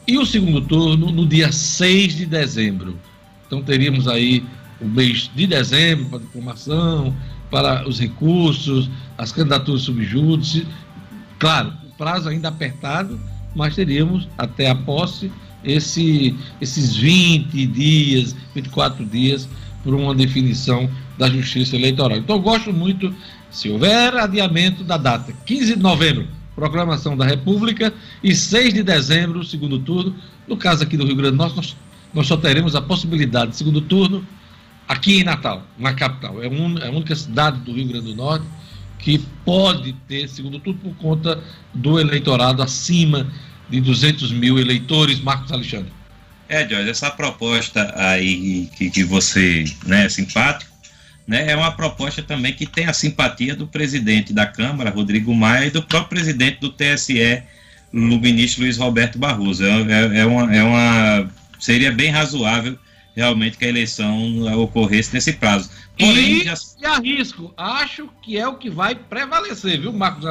[0.08, 2.98] e o segundo turno no dia 6 de dezembro.
[3.46, 4.44] Então teríamos aí
[4.80, 7.14] o mês de dezembro para a diplomação,
[7.50, 10.66] para os recursos, as candidaturas subjúdice.
[11.38, 13.20] Claro, o prazo ainda apertado,
[13.54, 15.30] mas teríamos até a posse
[15.64, 19.48] esse, esses 20 dias, 24 dias,
[19.82, 20.88] por uma definição
[21.18, 22.18] da Justiça Eleitoral.
[22.18, 23.14] Então, eu gosto muito,
[23.50, 27.92] se houver adiamento da data, 15 de novembro, proclamação da República,
[28.22, 30.14] e 6 de dezembro, segundo turno.
[30.46, 31.76] No caso aqui do Rio Grande do Norte, nós,
[32.12, 34.24] nós só teremos a possibilidade de segundo turno
[34.86, 36.42] aqui em Natal, na capital.
[36.42, 38.44] É, um, é a única cidade do Rio Grande do Norte
[38.98, 41.42] que pode ter segundo turno por conta
[41.74, 43.26] do eleitorado acima
[43.68, 45.92] de 200 mil eleitores, Marcos Alexandre.
[46.48, 50.70] É, Jorge, essa proposta aí que, que você né, é simpático,
[51.26, 55.66] né, é uma proposta também que tem a simpatia do presidente da Câmara, Rodrigo Maia,
[55.66, 57.42] e do próprio presidente do TSE,
[57.92, 59.64] o ministro Luiz Roberto Barroso.
[59.64, 61.30] É, é, é, uma, é uma.
[61.58, 62.78] Seria bem razoável
[63.14, 65.70] realmente que a eleição ocorresse nesse prazo.
[65.98, 66.54] Porém, e, já...
[66.80, 70.24] e arrisco, acho que é o que vai prevalecer, viu, Marcos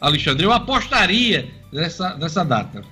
[0.00, 0.44] Alexandre?
[0.44, 2.82] Eu apostaria nessa, nessa data.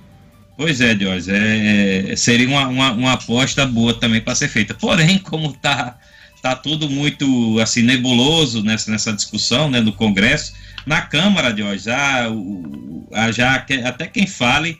[0.57, 4.73] Pois é, Jorge, é, é, seria uma, uma, uma, aposta boa também para ser feita.
[4.73, 5.97] Porém, como está
[6.41, 10.53] tá tudo muito assim nebuloso nessa, nessa discussão né, no Congresso,
[10.85, 12.27] na Câmara, Jorge, já,
[13.31, 14.79] já até quem fale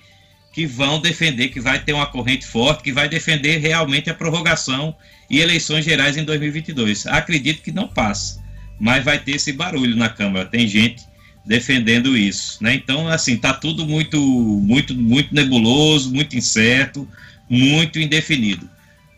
[0.58, 4.96] que vão defender, que vai ter uma corrente forte, que vai defender realmente a prorrogação
[5.30, 7.06] e eleições gerais em 2022.
[7.06, 8.44] Acredito que não passa,
[8.80, 10.46] mas vai ter esse barulho na Câmara.
[10.48, 11.04] Tem gente
[11.46, 12.74] defendendo isso, né?
[12.74, 17.08] Então, assim, tá tudo muito, muito, muito nebuloso, muito incerto,
[17.48, 18.68] muito indefinido.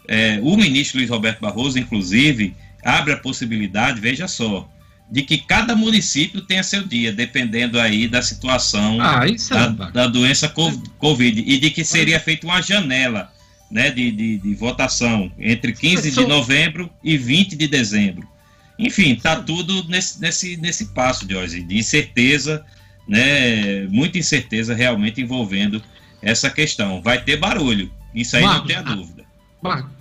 [0.09, 4.69] É, o ministro Luiz Roberto Barroso, inclusive, abre a possibilidade, veja só,
[5.11, 10.07] de que cada município tenha seu dia, dependendo aí da situação ah, é da, da,
[10.07, 10.47] doença
[10.99, 13.31] Covid, e de que seria feita uma janela
[13.71, 18.27] né, de, de, de votação entre 15 de novembro e 20 de dezembro.
[18.77, 22.63] Enfim, está tudo nesse, nesse, nesse passo, de incerteza,
[23.07, 25.83] né, muita incerteza realmente envolvendo
[26.21, 27.01] essa questão.
[27.01, 29.25] Vai ter barulho, isso aí Marcos, não tem a dúvida.
[29.61, 29.98] Marcos,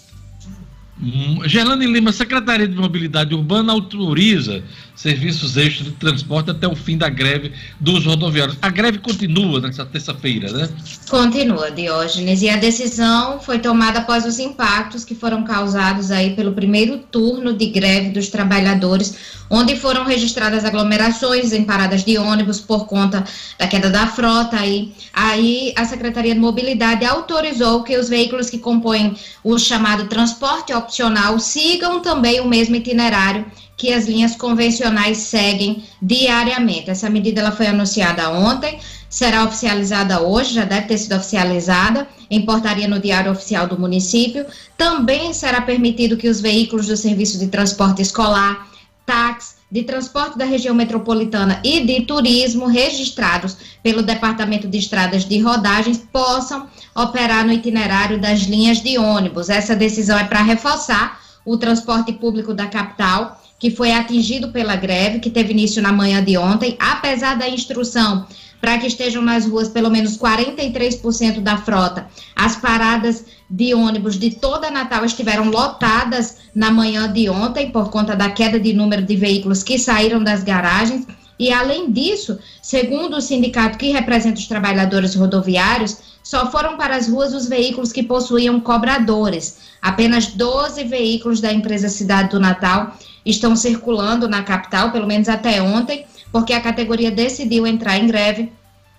[1.01, 4.61] Hum, Gerlane Lima, Secretaria de Mobilidade Urbana autoriza
[4.93, 8.57] serviços extras de transporte até o fim da greve dos rodoviários.
[8.61, 10.69] A greve continua nessa terça-feira, né?
[11.09, 12.41] Continua, Diógenes.
[12.41, 17.53] E a decisão foi tomada após os impactos que foram causados aí pelo primeiro turno
[17.53, 19.15] de greve dos trabalhadores,
[19.49, 23.23] onde foram registradas aglomerações em paradas de ônibus por conta
[23.57, 24.59] da queda da frota.
[24.59, 30.73] Aí, aí a Secretaria de Mobilidade autorizou que os veículos que compõem o chamado transporte
[30.89, 33.45] opcional sigam também o mesmo itinerário
[33.77, 36.89] que as linhas convencionais seguem diariamente.
[36.89, 38.79] Essa medida ela foi anunciada ontem,
[39.09, 44.45] será oficializada hoje, já deve ter sido oficializada em portaria no Diário Oficial do município.
[44.75, 48.67] Também será permitido que os veículos do serviço de transporte escolar,
[49.05, 55.39] táxi, de transporte da região metropolitana e de turismo registrados pelo Departamento de Estradas de
[55.39, 59.49] Rodagens possam operar no itinerário das linhas de ônibus.
[59.49, 65.19] Essa decisão é para reforçar o transporte público da capital, que foi atingido pela greve,
[65.19, 68.25] que teve início na manhã de ontem, apesar da instrução
[68.61, 72.07] para que estejam nas ruas pelo menos 43% da frota.
[72.35, 78.15] As paradas de ônibus de toda Natal estiveram lotadas na manhã de ontem por conta
[78.15, 81.07] da queda de número de veículos que saíram das garagens.
[81.37, 85.97] E além disso, segundo o sindicato que representa os trabalhadores rodoviários,
[86.29, 89.57] só foram para as ruas os veículos que possuíam cobradores.
[89.81, 95.59] Apenas 12 veículos da empresa Cidade do Natal estão circulando na capital, pelo menos até
[95.59, 98.51] ontem, porque a categoria decidiu entrar em greve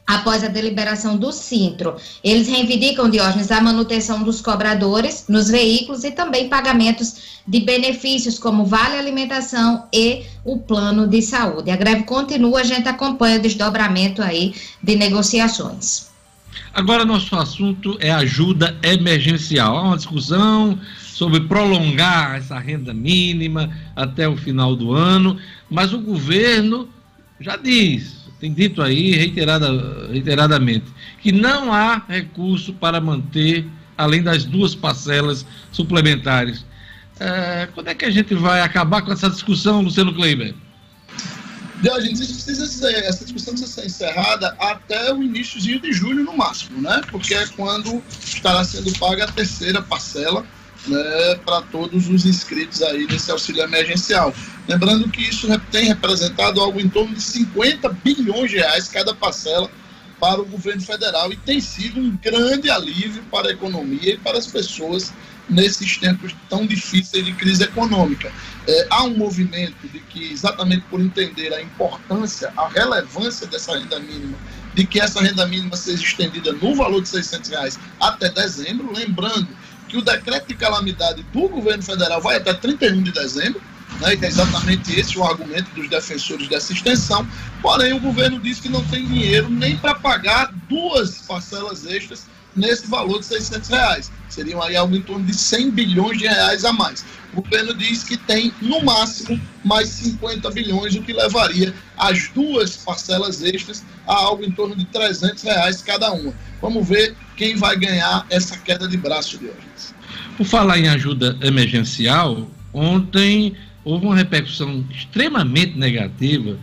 [0.04, 1.94] após a deliberação do Sintro.
[2.24, 8.64] Eles reivindicam, Diógenes, a manutenção dos cobradores nos veículos e também pagamentos de benefícios como
[8.64, 11.70] vale alimentação e o plano de saúde.
[11.70, 14.52] A greve continua, a gente acompanha o desdobramento aí
[14.82, 16.09] de negociações.
[16.72, 19.76] Agora, nosso assunto é ajuda emergencial.
[19.76, 25.38] Há uma discussão sobre prolongar essa renda mínima até o final do ano,
[25.68, 26.88] mas o governo
[27.40, 30.86] já diz, tem dito aí reiterada, reiteradamente,
[31.20, 33.66] que não há recurso para manter,
[33.98, 36.64] além das duas parcelas suplementares.
[37.18, 40.54] É, quando é que a gente vai acabar com essa discussão, Luciano Kleiber?
[41.80, 47.00] Diógenes, essa discussão precisa ser encerrada até o iníciozinho de julho, no máximo, né?
[47.10, 50.44] Porque é quando estará sendo paga a terceira parcela
[50.86, 54.34] né, para todos os inscritos aí nesse auxílio emergencial.
[54.68, 59.70] Lembrando que isso tem representado algo em torno de 50 bilhões de reais cada parcela
[60.18, 64.36] para o governo federal e tem sido um grande alívio para a economia e para
[64.36, 65.12] as pessoas
[65.50, 68.32] nesses tempos tão difíceis de crise econômica.
[68.66, 73.98] É, há um movimento de que, exatamente por entender a importância, a relevância dessa renda
[73.98, 74.38] mínima,
[74.74, 79.48] de que essa renda mínima seja estendida no valor de 600 reais até dezembro, lembrando
[79.88, 83.60] que o decreto de calamidade do governo federal vai até 31 de dezembro,
[84.00, 87.26] né, é exatamente esse o argumento dos defensores dessa extensão,
[87.60, 92.24] porém o governo diz que não tem dinheiro nem para pagar duas parcelas extras
[92.54, 94.12] nesse valor de 600 reais.
[94.28, 97.04] Seriam aí algo em torno de 100 bilhões de reais a mais.
[97.32, 102.76] O governo diz que tem, no máximo, mais 50 bilhões, o que levaria as duas
[102.76, 106.34] parcelas extras a algo em torno de 300 reais cada uma.
[106.60, 109.56] Vamos ver quem vai ganhar essa queda de braço de hoje.
[110.36, 116.58] Por falar em ajuda emergencial, ontem houve uma repercussão extremamente negativa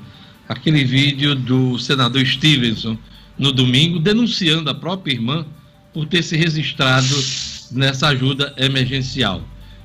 [0.48, 2.98] aquele vídeo do senador Stevenson
[3.38, 5.46] no domingo denunciando a própria irmã
[5.94, 7.16] por ter se registrado
[7.72, 9.42] nessa ajuda emergencial.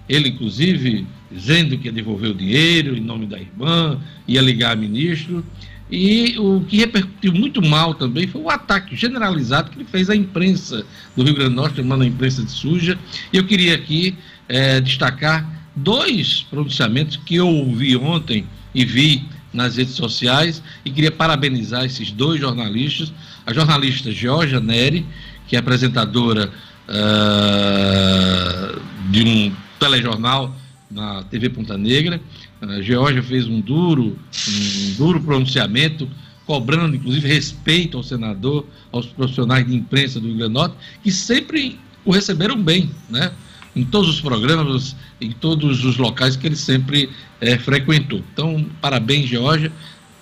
[0.09, 4.77] Ele, inclusive, dizendo que ia devolver o dinheiro em nome da irmã, ia ligar a
[4.77, 5.45] ministro.
[5.91, 10.17] E o que repercutiu muito mal também foi o ataque generalizado que ele fez à
[10.17, 12.99] imprensa do Rio Grande do Norte, chamando a imprensa de suja.
[13.33, 14.17] Eu queria aqui
[14.49, 15.47] é, destacar
[15.77, 22.11] dois pronunciamentos que eu ouvi ontem e vi nas redes sociais e queria parabenizar esses
[22.11, 23.13] dois jornalistas,
[23.47, 25.05] a jornalista Georgia Neri,
[25.53, 26.51] que é apresentadora
[26.89, 28.81] uh,
[29.11, 30.57] de um telejornal
[30.91, 32.19] na TV Ponta Negra.
[32.63, 36.09] A Georgia fez um duro, um duro pronunciamento,
[36.47, 41.13] cobrando inclusive respeito ao senador, aos profissionais de imprensa do Rio Grande do Norte, que
[41.13, 43.31] sempre o receberam bem, né?
[43.77, 47.11] Em todos os programas, em todos os locais que ele sempre
[47.43, 48.23] é, frequentou.
[48.33, 49.71] Então, parabéns, Georgia,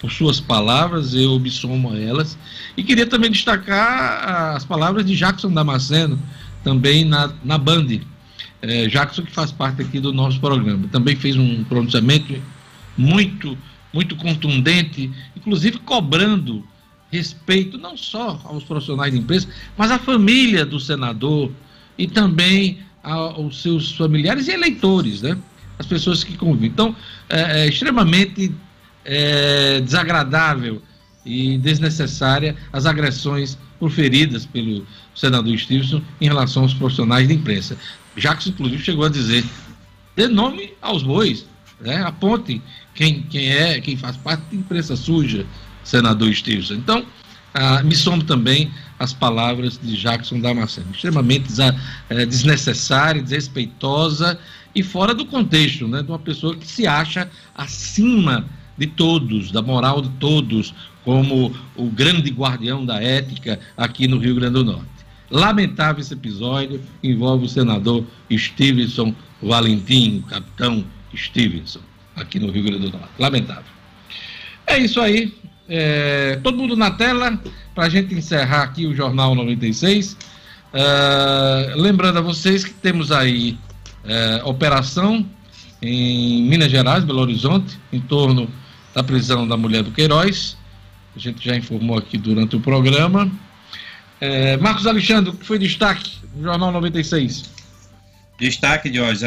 [0.00, 2.36] por suas palavras, eu me somo a elas.
[2.76, 6.18] E queria também destacar as palavras de Jackson Damasceno,
[6.64, 8.00] também na, na Band.
[8.62, 12.34] É, Jackson, que faz parte aqui do nosso programa, também fez um pronunciamento
[12.96, 13.56] muito,
[13.92, 16.64] muito contundente, inclusive cobrando
[17.10, 21.50] respeito não só aos profissionais de imprensa, mas à família do senador
[21.98, 25.36] e também aos seus familiares e eleitores, né?
[25.78, 26.68] As pessoas que convivem.
[26.70, 26.94] Então,
[27.28, 28.52] é, é extremamente
[29.04, 30.82] é, desagradável
[31.24, 37.76] e desnecessária as agressões proferidas pelo senador Stevenson em relação aos profissionais de imprensa.
[38.16, 39.44] Jacques, inclusive, chegou a dizer:
[40.16, 41.46] dê nome aos bois,
[41.80, 42.02] né?
[42.02, 42.60] aponte
[42.94, 45.46] quem, quem é, quem faz parte da imprensa suja,
[45.84, 46.74] senador Stevenson.
[46.74, 47.04] Então,
[47.54, 51.50] ah, me somo também as palavras de Jackson Damasceno, extremamente
[52.08, 54.38] é, desnecessária, desrespeitosa
[54.74, 58.44] e fora do contexto, né, de uma pessoa que se acha acima
[58.80, 60.74] de todos, da moral de todos,
[61.04, 64.88] como o grande guardião da ética aqui no Rio Grande do Norte.
[65.30, 70.82] Lamentável esse episódio, envolve o senador Stevenson Valentim, capitão
[71.14, 71.80] Stevenson.
[72.16, 73.10] aqui no Rio Grande do Norte.
[73.18, 73.70] Lamentável.
[74.66, 75.34] É isso aí.
[75.68, 77.38] É, todo mundo na tela
[77.74, 80.16] para a gente encerrar aqui o Jornal 96.
[80.72, 83.58] É, lembrando a vocês que temos aí
[84.04, 85.26] é, operação
[85.82, 88.48] em Minas Gerais, Belo Horizonte, em torno
[88.94, 90.56] da prisão da mulher do Queiroz.
[91.14, 93.30] A gente já informou aqui durante o programa.
[94.20, 97.50] É, Marcos Alexandre, o que foi destaque no Jornal 96?
[98.38, 99.26] Destaque, Jorge,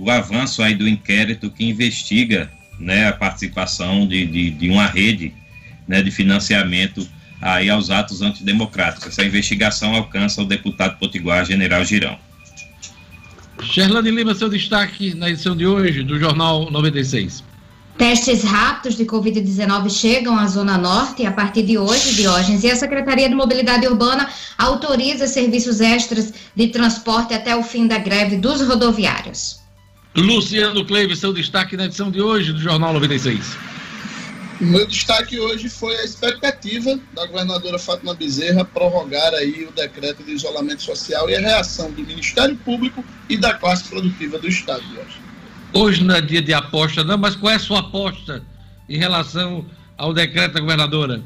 [0.00, 5.32] o avanço aí do inquérito que investiga né, a participação de, de, de uma rede
[5.86, 7.06] né, de financiamento
[7.40, 9.08] aí aos atos antidemocráticos.
[9.08, 12.18] Essa investigação alcança o deputado potiguar General Girão.
[13.62, 17.47] Gerlane Lima, seu destaque na edição de hoje do Jornal 96.
[17.98, 22.76] Testes rápidos de Covid-19 chegam à Zona Norte a partir de hoje, Diógenes, e a
[22.76, 28.62] Secretaria de Mobilidade Urbana autoriza serviços extras de transporte até o fim da greve dos
[28.62, 29.58] rodoviários.
[30.14, 33.56] Luciano Cleive, seu destaque na edição de hoje do Jornal 96.
[34.60, 40.22] O meu destaque hoje foi a expectativa da governadora Fátima Bezerra prorrogar aí o decreto
[40.22, 44.82] de isolamento social e a reação do Ministério Público e da classe produtiva do Estado
[44.82, 45.00] de
[45.72, 46.04] hoje.
[46.04, 48.42] Não é dia de aposta, não, mas qual é a sua aposta
[48.88, 49.64] em relação
[49.96, 51.22] ao decreto da governadora?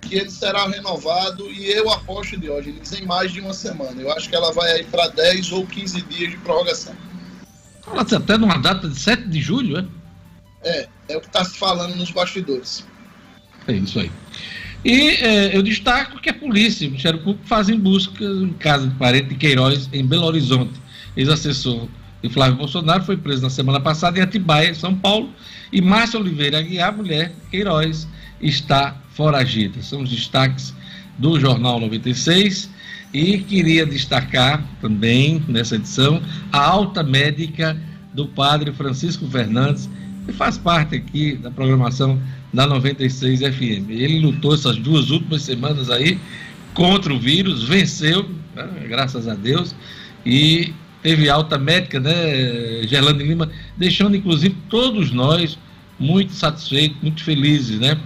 [0.00, 4.00] Que ele será renovado e eu aposto de hoje, em mais de uma semana.
[4.00, 6.94] Eu acho que ela vai aí para 10 ou 15 dias de prorrogação.
[7.82, 9.84] Fala-se até numa data de 7 de julho, é?
[10.62, 12.84] É, é o que está se falando nos bastidores.
[13.68, 14.10] É isso aí.
[14.84, 18.86] E é, eu destaco que a polícia e o Ministério Público fazem busca em casa
[18.86, 20.74] de parente de Queiroz, em Belo Horizonte.
[21.16, 21.88] Ex-assessor
[22.22, 25.30] de Flávio Bolsonaro foi preso na semana passada em Atibaia, São Paulo.
[25.72, 28.08] E Márcia Oliveira Aguiar, mulher Queiroz,
[28.40, 29.82] está foragida.
[29.82, 30.74] São os destaques
[31.18, 32.70] do Jornal 96.
[33.12, 36.20] E queria destacar também, nessa edição,
[36.52, 37.76] a alta médica
[38.12, 39.88] do padre Francisco Fernandes,
[40.24, 42.20] que faz parte aqui da programação
[42.52, 43.90] da 96 FM.
[43.90, 46.18] Ele lutou essas duas últimas semanas aí
[46.74, 49.74] contra o vírus, venceu, né, graças a Deus,
[50.24, 50.74] e
[51.06, 55.56] teve alta médica, né, Gerlando Lima, deixando inclusive todos nós
[56.00, 57.96] muito satisfeitos, muito felizes, né?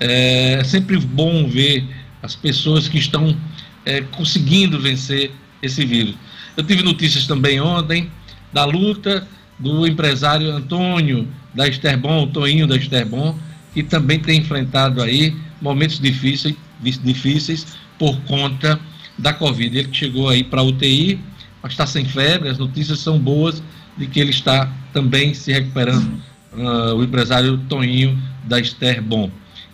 [0.00, 1.84] É sempre bom ver
[2.22, 3.36] as pessoas que estão
[3.84, 5.30] é, conseguindo vencer
[5.60, 6.14] esse vírus.
[6.56, 8.10] Eu tive notícias também ontem
[8.50, 13.38] da luta do empresário Antônio da Esterbon, o Toinho da Esterbon,
[13.74, 18.80] que também tem enfrentado aí momentos difíceis, difíceis por conta
[19.18, 19.80] da Covid.
[19.80, 21.20] Ele chegou aí para a UTI,
[21.68, 23.62] mas está sem febre, as notícias são boas
[23.96, 26.20] de que ele está também se recuperando,
[26.54, 29.30] uh, o empresário Toninho da Esther Bom.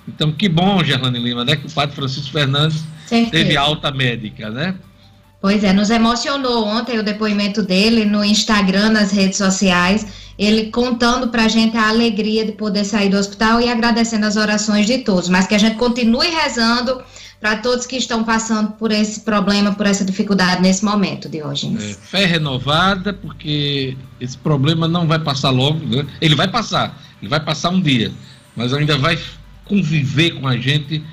[0.08, 3.30] Então, que bom, Gerlane Lima, né, que o padre Francisco Fernandes Certeza.
[3.30, 4.74] teve alta médica, né?
[5.40, 10.06] Pois é, nos emocionou ontem o depoimento dele no Instagram, nas redes sociais,
[10.38, 14.36] ele contando para a gente a alegria de poder sair do hospital e agradecendo as
[14.36, 17.02] orações de todos, mas que a gente continue rezando
[17.44, 21.90] para todos que estão passando por esse problema, por essa dificuldade nesse momento, Diógenes.
[21.90, 26.06] É, fé renovada, porque esse problema não vai passar logo, né?
[26.22, 28.10] ele vai passar, ele vai passar um dia,
[28.56, 29.18] mas ainda vai
[29.66, 31.04] conviver com a gente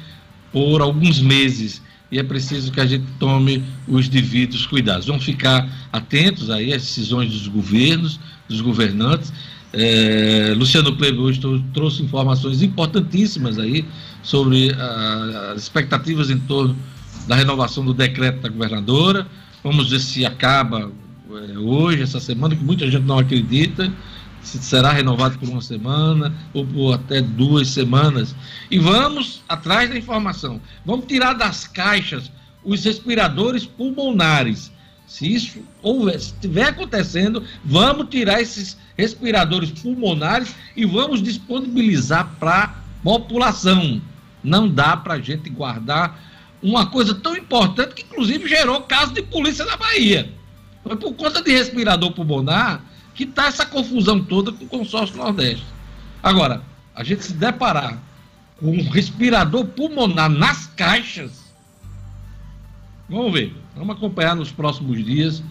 [0.54, 5.08] por alguns meses e é preciso que a gente tome os devidos cuidados.
[5.08, 9.34] Vamos ficar atentos aí às decisões dos governos, dos governantes.
[9.74, 11.42] É, Luciano Kleber hoje
[11.74, 13.86] trouxe informações importantíssimas aí
[14.24, 16.76] sobre a, as expectativas em torno
[17.28, 19.28] da renovação do decreto da governadora.
[19.64, 20.92] Vamos ver se acaba
[21.30, 23.92] é, hoje, essa semana, que muita gente não acredita,
[24.42, 28.36] se será renovado por uma semana ou por até duas semanas.
[28.70, 30.60] E vamos atrás da informação.
[30.86, 32.32] Vamos tirar das caixas
[32.64, 34.72] os respiradores pulmonares.
[35.08, 42.74] Se isso houver, estiver acontecendo, vamos tirar esses respiradores pulmonares e vamos disponibilizar para a
[43.04, 44.02] população.
[44.44, 46.20] Não dá para a gente guardar
[46.62, 50.32] uma coisa tão importante que, inclusive, gerou caso de polícia na Bahia.
[50.84, 55.66] Foi por conta de respirador pulmonar que está essa confusão toda com o consórcio Nordeste.
[56.24, 56.62] Agora,
[56.96, 58.02] a gente se deparar
[58.60, 61.44] com um respirador pulmonar nas caixas,
[63.10, 63.56] vamos ver.
[63.76, 65.44] Vamos acompanhar nos próximos dias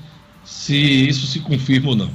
[0.45, 2.11] se isso se confirma ou não.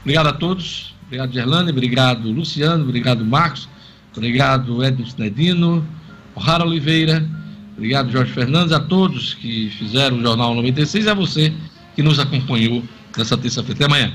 [0.00, 0.94] Obrigado a todos.
[1.06, 1.70] Obrigado, Gerlane.
[1.70, 2.84] Obrigado, Luciano.
[2.84, 3.68] Obrigado, Marcos.
[4.16, 5.86] Obrigado, Edson Nedino,
[6.34, 7.24] O'Hara Oliveira,
[7.76, 11.52] obrigado, Jorge Fernandes, a todos que fizeram o Jornal 96 e a você
[11.94, 12.82] que nos acompanhou
[13.16, 13.76] nessa terça-feira.
[13.76, 14.12] Até amanhã.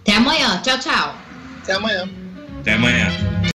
[0.00, 0.60] Até amanhã.
[0.62, 1.16] Tchau, tchau.
[1.62, 2.08] Até amanhã.
[2.60, 3.39] Até amanhã.